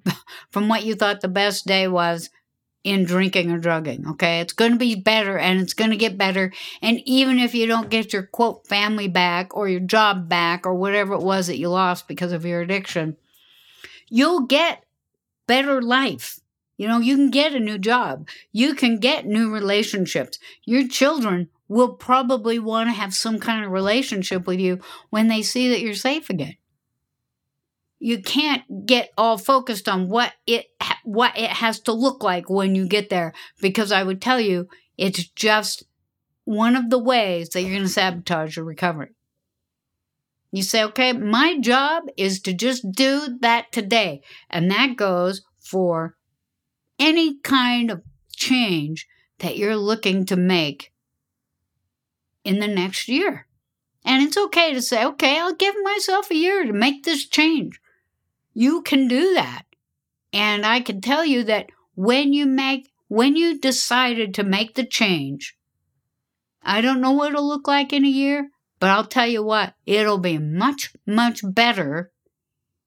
from 0.51 0.67
what 0.67 0.83
you 0.83 0.93
thought 0.93 1.21
the 1.21 1.27
best 1.27 1.65
day 1.65 1.87
was 1.87 2.29
in 2.83 3.05
drinking 3.05 3.49
or 3.49 3.57
drugging. 3.57 4.05
Okay. 4.09 4.41
It's 4.41 4.53
going 4.53 4.73
to 4.73 4.77
be 4.77 4.95
better 4.95 5.37
and 5.37 5.61
it's 5.61 5.73
going 5.73 5.91
to 5.91 5.97
get 5.97 6.17
better. 6.17 6.51
And 6.81 6.99
even 7.05 7.39
if 7.39 7.55
you 7.55 7.65
don't 7.65 7.89
get 7.89 8.11
your 8.11 8.23
quote 8.23 8.67
family 8.67 9.07
back 9.07 9.55
or 9.55 9.69
your 9.69 9.79
job 9.79 10.27
back 10.27 10.65
or 10.65 10.75
whatever 10.75 11.13
it 11.13 11.21
was 11.21 11.47
that 11.47 11.57
you 11.57 11.69
lost 11.69 12.07
because 12.07 12.33
of 12.33 12.45
your 12.45 12.61
addiction, 12.61 13.15
you'll 14.09 14.41
get 14.41 14.83
better 15.47 15.81
life. 15.81 16.41
You 16.75 16.87
know, 16.87 16.99
you 16.99 17.15
can 17.15 17.29
get 17.29 17.53
a 17.53 17.59
new 17.59 17.77
job. 17.77 18.27
You 18.51 18.75
can 18.75 18.97
get 18.97 19.25
new 19.25 19.53
relationships. 19.53 20.37
Your 20.65 20.87
children 20.87 21.49
will 21.69 21.93
probably 21.93 22.59
want 22.59 22.89
to 22.89 22.93
have 22.93 23.13
some 23.13 23.39
kind 23.39 23.63
of 23.63 23.71
relationship 23.71 24.45
with 24.45 24.59
you 24.59 24.79
when 25.09 25.29
they 25.29 25.41
see 25.41 25.69
that 25.69 25.79
you're 25.79 25.93
safe 25.93 26.29
again 26.29 26.57
you 28.03 28.21
can't 28.21 28.85
get 28.85 29.11
all 29.17 29.37
focused 29.37 29.87
on 29.87 30.09
what 30.09 30.33
it 30.45 30.65
what 31.05 31.37
it 31.37 31.49
has 31.49 31.79
to 31.79 31.93
look 31.93 32.21
like 32.21 32.49
when 32.49 32.75
you 32.75 32.85
get 32.85 33.09
there 33.09 33.33
because 33.61 33.93
I 33.93 34.03
would 34.03 34.21
tell 34.21 34.41
you 34.41 34.67
it's 34.97 35.23
just 35.23 35.85
one 36.43 36.75
of 36.75 36.89
the 36.89 36.99
ways 36.99 37.47
that 37.49 37.61
you're 37.61 37.71
going 37.71 37.83
to 37.83 37.87
sabotage 37.87 38.57
your 38.57 38.65
recovery. 38.65 39.15
You 40.51 40.63
say, 40.63 40.83
okay, 40.83 41.13
my 41.13 41.57
job 41.61 42.03
is 42.17 42.41
to 42.41 42.51
just 42.51 42.91
do 42.91 43.37
that 43.39 43.71
today. 43.71 44.21
And 44.49 44.69
that 44.69 44.97
goes 44.97 45.41
for 45.61 46.17
any 46.99 47.39
kind 47.39 47.89
of 47.89 48.03
change 48.35 49.07
that 49.39 49.57
you're 49.57 49.77
looking 49.77 50.25
to 50.25 50.35
make 50.35 50.91
in 52.43 52.59
the 52.59 52.67
next 52.67 53.07
year. 53.07 53.47
And 54.03 54.21
it's 54.21 54.35
okay 54.35 54.73
to 54.73 54.81
say, 54.81 55.05
okay, 55.05 55.39
I'll 55.39 55.55
give 55.55 55.75
myself 55.83 56.29
a 56.29 56.35
year 56.35 56.65
to 56.65 56.73
make 56.73 57.05
this 57.05 57.25
change. 57.25 57.79
You 58.53 58.81
can 58.81 59.07
do 59.07 59.33
that. 59.33 59.63
And 60.31 60.65
I 60.65 60.79
can 60.79 61.01
tell 61.01 61.25
you 61.25 61.43
that 61.43 61.67
when 61.95 62.33
you 62.33 62.45
make, 62.45 62.91
when 63.07 63.35
you 63.35 63.59
decided 63.59 64.33
to 64.33 64.43
make 64.43 64.75
the 64.75 64.85
change, 64.85 65.55
I 66.61 66.81
don't 66.81 67.01
know 67.01 67.11
what 67.11 67.31
it'll 67.31 67.47
look 67.47 67.67
like 67.67 67.93
in 67.93 68.05
a 68.05 68.09
year, 68.09 68.49
but 68.79 68.89
I'll 68.89 69.05
tell 69.05 69.27
you 69.27 69.43
what, 69.43 69.75
it'll 69.85 70.17
be 70.17 70.37
much, 70.37 70.93
much 71.05 71.41
better 71.43 72.11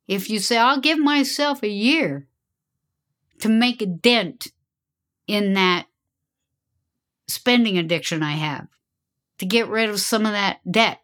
if 0.08 0.30
you 0.30 0.38
say, 0.38 0.56
I'll 0.56 0.80
give 0.80 0.98
myself 0.98 1.62
a 1.62 1.68
year 1.68 2.28
to 3.40 3.48
make 3.48 3.82
a 3.82 3.86
dent 3.86 4.48
in 5.26 5.54
that 5.54 5.86
spending 7.28 7.76
addiction 7.76 8.22
I 8.22 8.32
have, 8.32 8.68
to 9.38 9.46
get 9.46 9.68
rid 9.68 9.90
of 9.90 10.00
some 10.00 10.24
of 10.24 10.32
that 10.32 10.60
debt, 10.70 11.00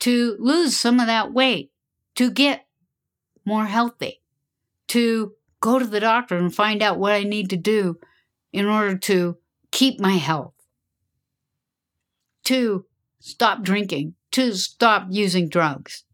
to 0.00 0.36
lose 0.38 0.76
some 0.76 1.00
of 1.00 1.06
that 1.06 1.32
weight, 1.32 1.72
to 2.16 2.30
get 2.30 2.66
more 3.44 3.66
healthy, 3.66 4.20
to 4.88 5.34
go 5.60 5.78
to 5.78 5.86
the 5.86 6.00
doctor 6.00 6.36
and 6.36 6.54
find 6.54 6.82
out 6.82 6.98
what 6.98 7.12
I 7.12 7.22
need 7.22 7.50
to 7.50 7.56
do 7.56 7.98
in 8.52 8.66
order 8.66 8.96
to 8.96 9.36
keep 9.70 10.00
my 10.00 10.14
health, 10.14 10.54
to 12.44 12.86
stop 13.20 13.62
drinking, 13.62 14.14
to 14.32 14.54
stop 14.54 15.06
using 15.10 15.48
drugs, 15.48 16.04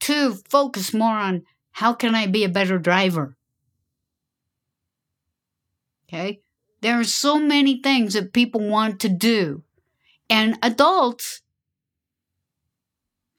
to 0.00 0.34
focus 0.48 0.94
more 0.94 1.16
on 1.16 1.42
how 1.72 1.92
can 1.92 2.14
I 2.14 2.26
be 2.26 2.44
a 2.44 2.48
better 2.48 2.78
driver. 2.78 3.36
Okay? 6.08 6.40
There 6.80 6.98
are 7.00 7.04
so 7.04 7.38
many 7.38 7.82
things 7.82 8.14
that 8.14 8.32
people 8.32 8.68
want 8.68 9.00
to 9.00 9.08
do, 9.08 9.64
and 10.30 10.58
adults 10.62 11.42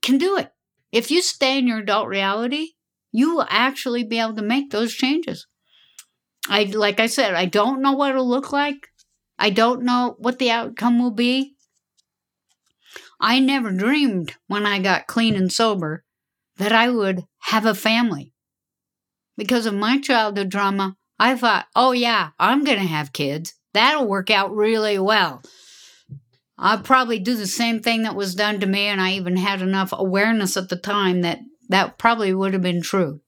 can 0.02 0.17
do 0.17 0.38
it. 0.38 0.52
If 0.91 1.12
you 1.12 1.21
stay 1.21 1.58
in 1.58 1.67
your 1.67 1.80
adult 1.80 2.08
reality, 2.08 2.73
you 3.18 3.34
will 3.34 3.48
actually 3.50 4.04
be 4.04 4.20
able 4.20 4.36
to 4.36 4.44
make 4.44 4.70
those 4.70 4.94
changes. 4.94 5.48
I 6.48 6.66
like 6.66 7.00
I 7.00 7.08
said, 7.08 7.34
I 7.34 7.46
don't 7.46 7.82
know 7.82 7.94
what 7.94 8.12
it'll 8.12 8.30
look 8.30 8.52
like. 8.52 8.90
I 9.40 9.50
don't 9.50 9.82
know 9.82 10.16
what 10.20 10.38
the 10.38 10.52
outcome 10.52 11.02
will 11.02 11.16
be. 11.16 11.56
I 13.20 13.40
never 13.40 13.72
dreamed 13.72 14.36
when 14.46 14.68
I 14.68 14.78
got 14.78 15.08
clean 15.08 15.36
and 15.36 15.52
sober 15.52 16.04
that 16.58 16.72
I 16.72 16.90
would 16.90 17.24
have 17.40 17.66
a 17.66 17.74
family. 17.74 18.34
Because 19.36 19.66
of 19.66 19.74
my 19.74 20.00
childhood 20.00 20.52
trauma, 20.52 20.96
I 21.18 21.36
thought, 21.36 21.66
oh 21.76 21.94
yeah, 21.94 22.30
I'm 22.38 22.64
going 22.64 22.78
to 22.78 22.86
have 22.86 23.14
kids. 23.14 23.56
That'll 23.74 24.08
work 24.08 24.30
out 24.30 24.56
really 24.56 25.00
well. 25.00 25.42
I'll 26.56 26.82
probably 26.82 27.18
do 27.18 27.36
the 27.36 27.48
same 27.48 27.80
thing 27.80 28.04
that 28.04 28.16
was 28.16 28.36
done 28.36 28.60
to 28.60 28.68
me, 28.68 28.82
and 28.82 29.02
I 29.02 29.14
even 29.14 29.38
had 29.38 29.64
enough 29.64 29.90
awareness 29.92 30.56
at 30.56 30.70
the 30.70 30.78
time 30.78 31.22
that 31.22 31.40
that 31.70 31.98
probably 31.98 32.34
would 32.34 32.54
have 32.54 32.62
been 32.62 32.82
true. 32.82 33.22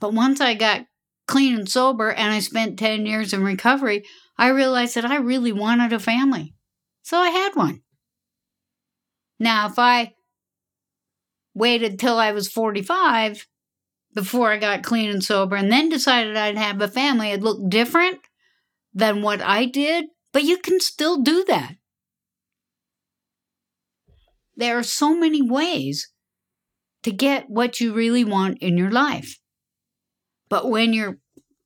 But 0.00 0.14
once 0.14 0.40
I 0.40 0.54
got 0.54 0.86
clean 1.26 1.54
and 1.54 1.68
sober 1.68 2.10
and 2.10 2.32
I 2.32 2.40
spent 2.40 2.78
10 2.78 3.06
years 3.06 3.32
in 3.32 3.44
recovery, 3.44 4.04
I 4.36 4.48
realized 4.48 4.94
that 4.94 5.04
I 5.04 5.16
really 5.16 5.52
wanted 5.52 5.92
a 5.92 5.98
family. 5.98 6.54
So 7.02 7.18
I 7.18 7.30
had 7.30 7.54
one. 7.54 7.82
Now, 9.38 9.66
if 9.66 9.78
I 9.78 10.14
waited 11.54 11.98
till 11.98 12.18
I 12.18 12.32
was 12.32 12.50
45 12.50 13.46
before 14.14 14.52
I 14.52 14.56
got 14.56 14.82
clean 14.82 15.10
and 15.10 15.22
sober 15.22 15.56
and 15.56 15.70
then 15.70 15.88
decided 15.88 16.36
I'd 16.36 16.56
have 16.56 16.80
a 16.80 16.88
family, 16.88 17.28
it'd 17.28 17.42
look 17.42 17.68
different 17.68 18.20
than 18.92 19.22
what 19.22 19.40
I 19.42 19.64
did, 19.64 20.06
but 20.32 20.44
you 20.44 20.58
can 20.58 20.80
still 20.80 21.22
do 21.22 21.44
that. 21.46 21.74
There 24.56 24.76
are 24.76 24.82
so 24.82 25.14
many 25.14 25.40
ways 25.40 26.10
to 27.08 27.14
get 27.14 27.48
what 27.48 27.80
you 27.80 27.94
really 27.94 28.22
want 28.22 28.58
in 28.58 28.76
your 28.76 28.90
life. 28.90 29.38
But 30.50 30.68
when 30.68 30.92
you're 30.92 31.18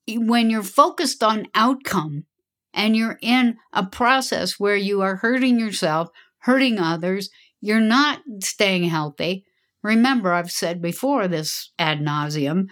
when 0.08 0.50
you're 0.50 0.62
focused 0.62 1.22
on 1.24 1.48
outcome 1.52 2.26
and 2.72 2.94
you're 2.96 3.18
in 3.20 3.56
a 3.72 3.84
process 3.84 4.60
where 4.60 4.76
you 4.76 5.00
are 5.00 5.16
hurting 5.16 5.58
yourself, 5.58 6.10
hurting 6.38 6.78
others, 6.78 7.28
you're 7.60 7.80
not 7.80 8.20
staying 8.40 8.84
healthy. 8.84 9.44
Remember, 9.82 10.32
I've 10.32 10.52
said 10.52 10.80
before 10.80 11.26
this 11.26 11.72
ad 11.76 11.98
nauseum, 11.98 12.66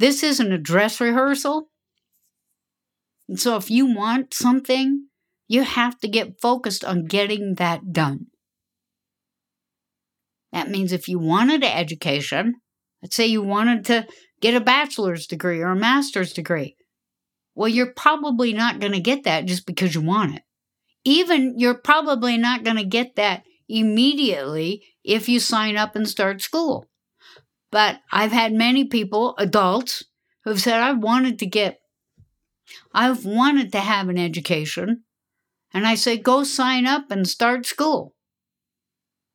this 0.00 0.24
isn't 0.24 0.52
a 0.52 0.58
dress 0.58 1.00
rehearsal. 1.00 1.68
And 3.28 3.38
so 3.38 3.54
if 3.54 3.70
you 3.70 3.86
want 3.86 4.34
something, 4.34 5.06
you 5.46 5.62
have 5.62 6.00
to 6.00 6.08
get 6.08 6.40
focused 6.40 6.84
on 6.84 7.04
getting 7.04 7.54
that 7.54 7.92
done. 7.92 8.26
That 10.52 10.70
means 10.70 10.92
if 10.92 11.08
you 11.08 11.18
wanted 11.18 11.62
an 11.62 11.76
education, 11.76 12.54
let's 13.02 13.16
say 13.16 13.26
you 13.26 13.42
wanted 13.42 13.84
to 13.86 14.06
get 14.40 14.54
a 14.54 14.60
bachelor's 14.60 15.26
degree 15.26 15.60
or 15.60 15.68
a 15.68 15.76
master's 15.76 16.32
degree, 16.32 16.76
well, 17.54 17.68
you're 17.68 17.92
probably 17.92 18.52
not 18.52 18.80
going 18.80 18.92
to 18.92 19.00
get 19.00 19.24
that 19.24 19.44
just 19.44 19.66
because 19.66 19.94
you 19.94 20.00
want 20.00 20.36
it. 20.36 20.42
Even 21.04 21.58
you're 21.58 21.74
probably 21.74 22.36
not 22.36 22.64
going 22.64 22.76
to 22.76 22.84
get 22.84 23.16
that 23.16 23.42
immediately 23.68 24.82
if 25.04 25.28
you 25.28 25.40
sign 25.40 25.76
up 25.76 25.94
and 25.94 26.08
start 26.08 26.42
school. 26.42 26.86
But 27.70 28.00
I've 28.10 28.32
had 28.32 28.52
many 28.52 28.84
people, 28.84 29.34
adults, 29.38 30.04
who've 30.44 30.60
said, 30.60 30.80
I've 30.80 30.98
wanted 30.98 31.38
to 31.38 31.46
get, 31.46 31.78
I've 32.92 33.24
wanted 33.24 33.72
to 33.72 33.80
have 33.80 34.08
an 34.08 34.18
education. 34.18 35.04
And 35.72 35.86
I 35.86 35.94
say, 35.94 36.16
go 36.16 36.42
sign 36.42 36.86
up 36.86 37.10
and 37.10 37.28
start 37.28 37.64
school. 37.64 38.14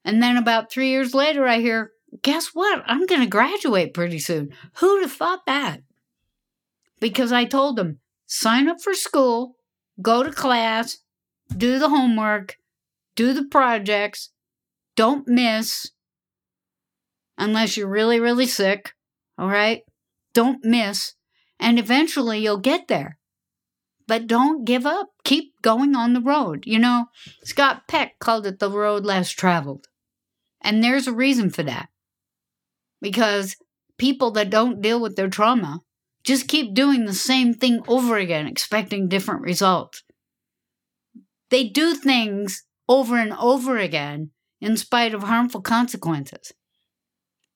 And 0.05 0.21
then 0.21 0.37
about 0.37 0.71
three 0.71 0.89
years 0.89 1.13
later, 1.15 1.47
I 1.47 1.59
hear, 1.59 1.91
guess 2.21 2.51
what? 2.53 2.83
I'm 2.85 3.07
going 3.07 3.21
to 3.21 3.27
graduate 3.27 3.93
pretty 3.93 4.19
soon. 4.19 4.53
Who'd 4.75 5.01
have 5.01 5.11
thought 5.11 5.45
that? 5.47 5.81
Because 6.99 7.31
I 7.31 7.43
told 7.43 7.75
them, 7.75 7.99
sign 8.27 8.69
up 8.69 8.79
for 8.81 8.93
school, 8.93 9.57
go 10.01 10.23
to 10.23 10.31
class, 10.31 10.99
do 11.57 11.79
the 11.79 11.89
homework, 11.89 12.57
do 13.15 13.33
the 13.33 13.45
projects, 13.45 14.29
don't 14.95 15.27
miss 15.27 15.91
unless 17.37 17.75
you're 17.75 17.89
really, 17.89 18.19
really 18.19 18.45
sick. 18.45 18.93
All 19.37 19.49
right? 19.49 19.81
Don't 20.33 20.63
miss. 20.63 21.15
And 21.59 21.79
eventually 21.79 22.39
you'll 22.39 22.59
get 22.59 22.87
there. 22.87 23.17
But 24.07 24.27
don't 24.27 24.65
give 24.65 24.85
up. 24.85 25.09
Keep 25.23 25.61
going 25.63 25.95
on 25.95 26.13
the 26.13 26.21
road. 26.21 26.63
You 26.67 26.77
know, 26.77 27.07
Scott 27.43 27.87
Peck 27.87 28.19
called 28.19 28.45
it 28.45 28.59
the 28.59 28.69
road 28.69 29.03
less 29.03 29.31
traveled. 29.31 29.87
And 30.65 30.83
there's 30.83 31.07
a 31.07 31.13
reason 31.13 31.51
for 31.51 31.61
that. 31.63 31.89
Because 32.99 33.55
people 33.99 34.31
that 34.31 34.49
don't 34.49 34.81
deal 34.81 34.99
with 34.99 35.15
their 35.15 35.29
trauma 35.29 35.81
just 36.23 36.47
keep 36.47 36.73
doing 36.73 37.05
the 37.05 37.13
same 37.13 37.53
thing 37.53 37.81
over 37.87 38.17
again, 38.17 38.47
expecting 38.47 39.07
different 39.07 39.43
results. 39.43 40.01
They 41.51 41.69
do 41.69 41.93
things 41.93 42.63
over 42.89 43.15
and 43.15 43.31
over 43.33 43.77
again 43.77 44.31
in 44.59 44.75
spite 44.75 45.13
of 45.13 45.23
harmful 45.23 45.61
consequences. 45.61 46.51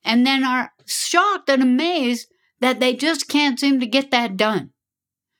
And 0.03 0.25
then 0.25 0.43
are 0.43 0.71
shocked 0.85 1.49
and 1.49 1.63
amazed 1.63 2.27
that 2.59 2.79
they 2.79 2.95
just 2.95 3.27
can't 3.27 3.59
seem 3.59 3.79
to 3.79 3.87
get 3.87 4.11
that 4.11 4.37
done 4.37 4.69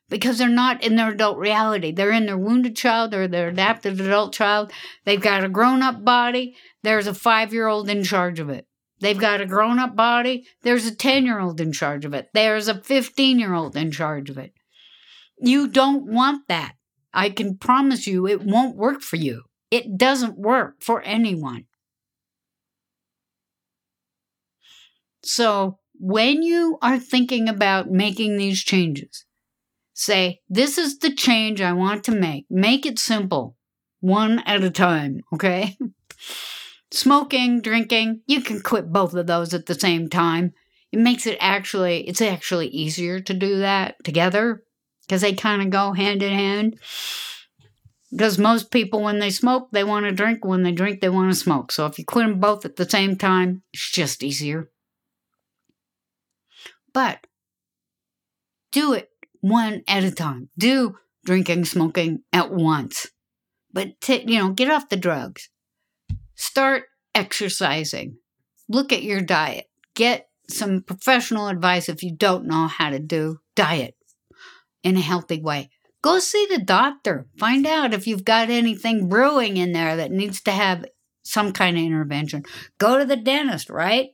because 0.09 0.37
they're 0.37 0.49
not 0.49 0.83
in 0.83 0.95
their 0.95 1.11
adult 1.11 1.37
reality. 1.37 1.91
They're 1.91 2.11
in 2.11 2.25
their 2.25 2.37
wounded 2.37 2.75
child 2.75 3.13
or 3.13 3.27
their 3.27 3.49
adapted 3.49 3.99
adult 4.01 4.33
child. 4.33 4.71
They've 5.05 5.21
got 5.21 5.43
a 5.43 5.49
grown 5.49 5.81
up 5.81 6.03
body. 6.03 6.55
There's 6.83 7.07
a 7.07 7.13
five 7.13 7.53
year 7.53 7.67
old 7.67 7.89
in 7.89 8.03
charge 8.03 8.39
of 8.39 8.49
it. 8.49 8.65
They've 8.99 9.17
got 9.17 9.41
a 9.41 9.45
grown 9.45 9.79
up 9.79 9.95
body. 9.95 10.45
There's 10.63 10.85
a 10.85 10.95
10 10.95 11.25
year 11.25 11.39
old 11.39 11.61
in 11.61 11.71
charge 11.71 12.05
of 12.05 12.13
it. 12.13 12.29
There's 12.33 12.67
a 12.67 12.81
15 12.81 13.39
year 13.39 13.53
old 13.53 13.77
in 13.77 13.91
charge 13.91 14.29
of 14.29 14.37
it. 14.37 14.53
You 15.39 15.67
don't 15.67 16.05
want 16.05 16.47
that. 16.47 16.73
I 17.13 17.29
can 17.29 17.57
promise 17.57 18.07
you 18.07 18.27
it 18.27 18.41
won't 18.41 18.75
work 18.75 19.01
for 19.01 19.15
you. 19.15 19.43
It 19.71 19.97
doesn't 19.97 20.37
work 20.37 20.81
for 20.81 21.01
anyone. 21.03 21.65
So, 25.23 25.79
when 25.99 26.43
you 26.43 26.77
are 26.81 26.97
thinking 26.97 27.49
about 27.49 27.91
making 27.91 28.37
these 28.37 28.63
changes, 28.63 29.25
say, 29.99 30.41
This 30.49 30.77
is 30.77 30.99
the 30.99 31.13
change 31.13 31.61
I 31.61 31.73
want 31.73 32.03
to 32.05 32.11
make. 32.11 32.45
Make 32.49 32.85
it 32.85 32.97
simple, 32.97 33.55
one 33.99 34.39
at 34.39 34.63
a 34.63 34.71
time, 34.71 35.21
okay? 35.33 35.77
Smoking, 36.91 37.61
drinking, 37.61 38.21
you 38.25 38.41
can 38.41 38.61
quit 38.61 38.91
both 38.91 39.13
of 39.13 39.27
those 39.27 39.53
at 39.53 39.67
the 39.67 39.79
same 39.79 40.09
time. 40.09 40.53
It 40.91 40.99
makes 40.99 41.27
it 41.27 41.37
actually, 41.39 42.07
it's 42.07 42.21
actually 42.21 42.67
easier 42.69 43.19
to 43.19 43.33
do 43.33 43.59
that 43.59 44.03
together 44.03 44.63
because 45.01 45.21
they 45.21 45.33
kind 45.33 45.61
of 45.61 45.69
go 45.69 45.93
hand 45.93 46.23
in 46.23 46.33
hand. 46.33 46.79
Because 48.11 48.39
most 48.39 48.71
people, 48.71 49.03
when 49.03 49.19
they 49.19 49.29
smoke, 49.29 49.69
they 49.71 49.83
want 49.83 50.05
to 50.05 50.11
drink. 50.11 50.43
When 50.43 50.63
they 50.63 50.71
drink, 50.71 50.99
they 50.99 51.09
want 51.09 51.31
to 51.31 51.39
smoke. 51.39 51.71
So 51.71 51.85
if 51.85 51.99
you 51.99 52.05
quit 52.05 52.25
them 52.25 52.39
both 52.39 52.65
at 52.65 52.75
the 52.75 52.89
same 52.89 53.15
time, 53.15 53.61
it's 53.71 53.91
just 53.91 54.23
easier. 54.23 54.71
But 56.91 57.27
do 58.71 58.93
it 58.93 59.11
one 59.41 59.81
at 59.87 60.03
a 60.03 60.11
time. 60.11 60.49
Do 60.57 60.95
drinking, 61.25 61.65
smoking 61.65 62.23
at 62.33 62.51
once. 62.51 63.07
But, 63.71 63.99
t- 64.01 64.25
you 64.27 64.39
know, 64.39 64.51
get 64.51 64.71
off 64.71 64.89
the 64.89 64.97
drugs. 64.97 65.49
Start 66.35 66.83
exercising. 67.13 68.17
Look 68.67 68.91
at 68.91 69.03
your 69.03 69.21
diet. 69.21 69.65
Get 69.95 70.27
some 70.49 70.81
professional 70.81 71.47
advice 71.47 71.89
if 71.89 72.01
you 72.01 72.15
don't 72.15 72.47
know 72.47 72.67
how 72.67 72.89
to 72.89 72.99
do 72.99 73.39
diet 73.55 73.95
in 74.83 74.97
a 74.97 75.01
healthy 75.01 75.41
way. 75.41 75.69
Go 76.01 76.19
see 76.19 76.47
the 76.49 76.61
doctor. 76.61 77.27
Find 77.37 77.67
out 77.67 77.93
if 77.93 78.07
you've 78.07 78.23
got 78.23 78.49
anything 78.49 79.09
brewing 79.09 79.57
in 79.57 79.73
there 79.73 79.97
that 79.97 80.11
needs 80.11 80.41
to 80.41 80.51
have 80.51 80.85
some 81.23 81.51
kind 81.51 81.77
of 81.77 81.83
intervention. 81.83 82.43
Go 82.77 82.97
to 82.97 83.05
the 83.05 83.17
dentist, 83.17 83.69
right? 83.69 84.09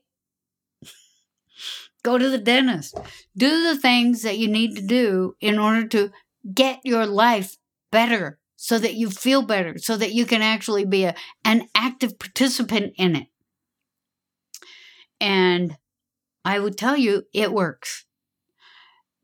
Go 2.06 2.20
to 2.20 2.30
the 2.30 2.38
dentist. 2.38 2.96
Do 3.36 3.64
the 3.64 3.80
things 3.80 4.22
that 4.22 4.38
you 4.38 4.48
need 4.48 4.76
to 4.76 4.84
do 4.84 5.34
in 5.42 5.58
order 5.58 5.88
to 5.88 6.12
get 6.54 6.80
your 6.84 7.08
life 7.08 7.58
better 7.92 8.38
so 8.56 8.78
that 8.78 8.94
you 8.94 9.10
feel 9.10 9.42
better, 9.42 9.80
so 9.80 9.98
that 9.98 10.14
you 10.14 10.28
can 10.28 10.44
actually 10.44 10.86
be 10.86 11.06
a, 11.06 11.16
an 11.44 11.68
active 11.74 12.20
participant 12.20 12.94
in 12.96 13.16
it. 13.16 13.28
And 15.20 15.78
I 16.46 16.60
would 16.60 16.78
tell 16.78 16.96
you, 16.96 17.24
it 17.34 17.52
works. 17.52 18.06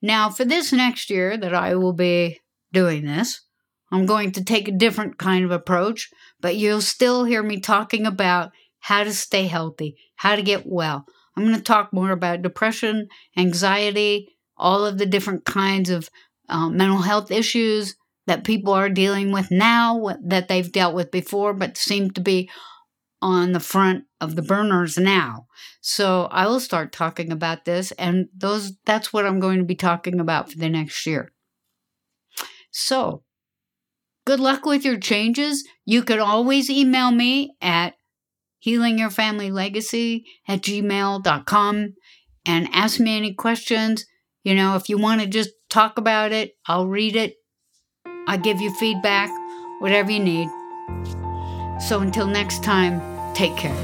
Now, 0.02 0.32
for 0.32 0.44
this 0.44 0.74
next 0.74 1.12
year 1.12 1.38
that 1.38 1.54
I 1.54 1.76
will 1.76 1.94
be 1.94 2.40
doing 2.74 3.06
this, 3.06 3.42
I'm 3.92 4.08
going 4.08 4.32
to 4.32 4.44
take 4.44 4.68
a 4.68 4.72
different 4.72 5.20
kind 5.20 5.46
of 5.46 5.52
approach, 5.52 6.10
but 6.40 6.56
you'll 6.56 6.82
still 6.82 7.26
hear 7.26 7.44
me 7.44 7.60
talking 7.60 8.08
about 8.08 8.52
how 8.80 9.04
to 9.04 9.14
stay 9.14 9.46
healthy, 9.46 9.98
how 10.16 10.36
to 10.36 10.42
get 10.42 10.64
well. 10.66 11.06
I'm 11.42 11.48
going 11.48 11.58
to 11.58 11.64
talk 11.64 11.92
more 11.92 12.12
about 12.12 12.44
depression, 12.44 13.08
anxiety, 13.36 14.30
all 14.58 14.86
of 14.86 15.00
the 15.00 15.08
different 15.08 15.44
kinds 15.44 15.90
of 15.90 16.10
uh, 16.50 16.70
mental 16.70 17.00
health 17.02 17.32
issues 17.32 17.96
that 18.28 18.44
people 18.44 18.74
are 18.74 18.90
dealing 18.90 19.32
with 19.32 19.50
now 19.50 20.16
that 20.24 20.48
they've 20.48 20.72
dealt 20.72 20.94
with 20.94 21.10
before, 21.10 21.54
but 21.54 21.78
seem 21.78 22.12
to 22.12 22.22
be 22.22 22.50
on 23.22 23.54
the 23.54 23.60
front 23.60 24.06
of 24.20 24.36
the 24.36 24.42
burners 24.42 24.98
now. 24.98 25.48
So 25.82 26.28
I 26.32 26.46
will 26.46 26.60
start 26.60 26.92
talking 26.92 27.32
about 27.32 27.66
this, 27.66 27.92
and 27.94 28.28
those 28.36 28.74
that's 28.86 29.12
what 29.12 29.26
I'm 29.26 29.40
going 29.40 29.58
to 29.58 29.66
be 29.66 29.76
talking 29.76 30.20
about 30.20 30.52
for 30.52 30.58
the 30.60 30.70
next 30.70 31.06
year. 31.08 31.32
So 32.70 33.24
good 34.26 34.40
luck 34.40 34.66
with 34.66 34.86
your 34.86 35.00
changes. 35.00 35.68
You 35.86 36.04
can 36.04 36.20
always 36.20 36.70
email 36.70 37.12
me 37.12 37.56
at 37.62 37.96
healingyourfamilylegacy 38.66 40.24
at 40.48 40.62
gmail.com 40.62 41.94
and 42.46 42.70
ask 42.72 43.00
me 43.00 43.18
any 43.18 43.34
questions. 43.34 44.06
You 44.44 44.56
know, 44.56 44.76
if 44.76 44.90
you 44.90 44.98
want 44.98 45.22
to 45.22 45.28
just 45.28 45.52
talk 45.70 45.98
about 45.98 46.32
it, 46.32 46.54
I'll 46.68 46.88
read 46.88 47.16
it. 47.16 47.36
I'll 48.28 48.40
give 48.40 48.62
you 48.62 48.74
feedback, 48.76 49.30
whatever 49.80 50.12
you 50.12 50.20
need. 50.20 50.50
So 51.82 52.00
until 52.02 52.28
next 52.28 52.64
time, 52.64 53.02
take 53.34 53.56
care. 53.58 53.76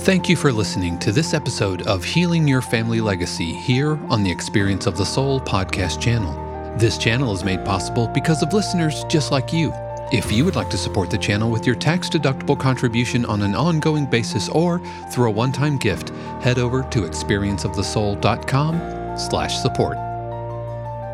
Thank 0.00 0.28
you 0.28 0.36
for 0.36 0.52
listening 0.52 0.98
to 1.00 1.10
this 1.10 1.34
episode 1.34 1.82
of 1.86 2.04
Healing 2.04 2.46
Your 2.46 2.62
Family 2.62 3.00
Legacy 3.00 3.52
here 3.52 3.96
on 4.08 4.22
the 4.22 4.30
Experience 4.30 4.86
of 4.86 4.96
the 4.96 5.06
Soul 5.06 5.40
podcast 5.40 6.00
channel. 6.00 6.42
This 6.76 6.98
channel 6.98 7.32
is 7.32 7.42
made 7.42 7.64
possible 7.64 8.06
because 8.08 8.42
of 8.42 8.52
listeners 8.52 9.04
just 9.04 9.32
like 9.32 9.52
you. 9.52 9.72
If 10.12 10.30
you 10.30 10.44
would 10.44 10.54
like 10.54 10.70
to 10.70 10.78
support 10.78 11.10
the 11.10 11.18
channel 11.18 11.50
with 11.50 11.66
your 11.66 11.74
tax-deductible 11.74 12.60
contribution 12.60 13.24
on 13.24 13.42
an 13.42 13.56
ongoing 13.56 14.06
basis 14.06 14.48
or 14.48 14.78
through 15.10 15.28
a 15.28 15.32
one-time 15.32 15.78
gift, 15.78 16.10
head 16.40 16.60
over 16.60 16.84
to 16.84 17.00
experienceofthesoul.com 17.00 19.18
slash 19.18 19.58
support. 19.58 19.98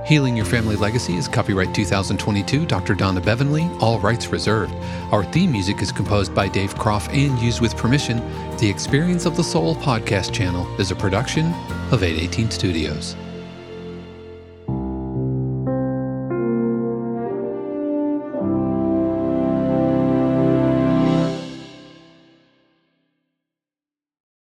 Healing 0.06 0.36
Your 0.36 0.44
Family 0.44 0.76
Legacy 0.76 1.16
is 1.16 1.26
copyright 1.26 1.74
2022 1.74 2.66
Dr. 2.66 2.94
Donna 2.94 3.22
Beverly, 3.22 3.66
all 3.80 3.98
rights 3.98 4.26
reserved. 4.26 4.74
Our 5.10 5.24
theme 5.24 5.52
music 5.52 5.80
is 5.80 5.90
composed 5.90 6.34
by 6.34 6.48
Dave 6.48 6.76
Croft 6.76 7.12
and 7.12 7.38
used 7.38 7.62
with 7.62 7.74
permission. 7.76 8.18
The 8.58 8.68
Experience 8.68 9.24
of 9.24 9.36
the 9.36 9.44
Soul 9.44 9.74
podcast 9.76 10.34
channel 10.34 10.66
is 10.78 10.90
a 10.90 10.96
production 10.96 11.46
of 11.92 12.02
818 12.02 12.50
Studios. 12.50 13.16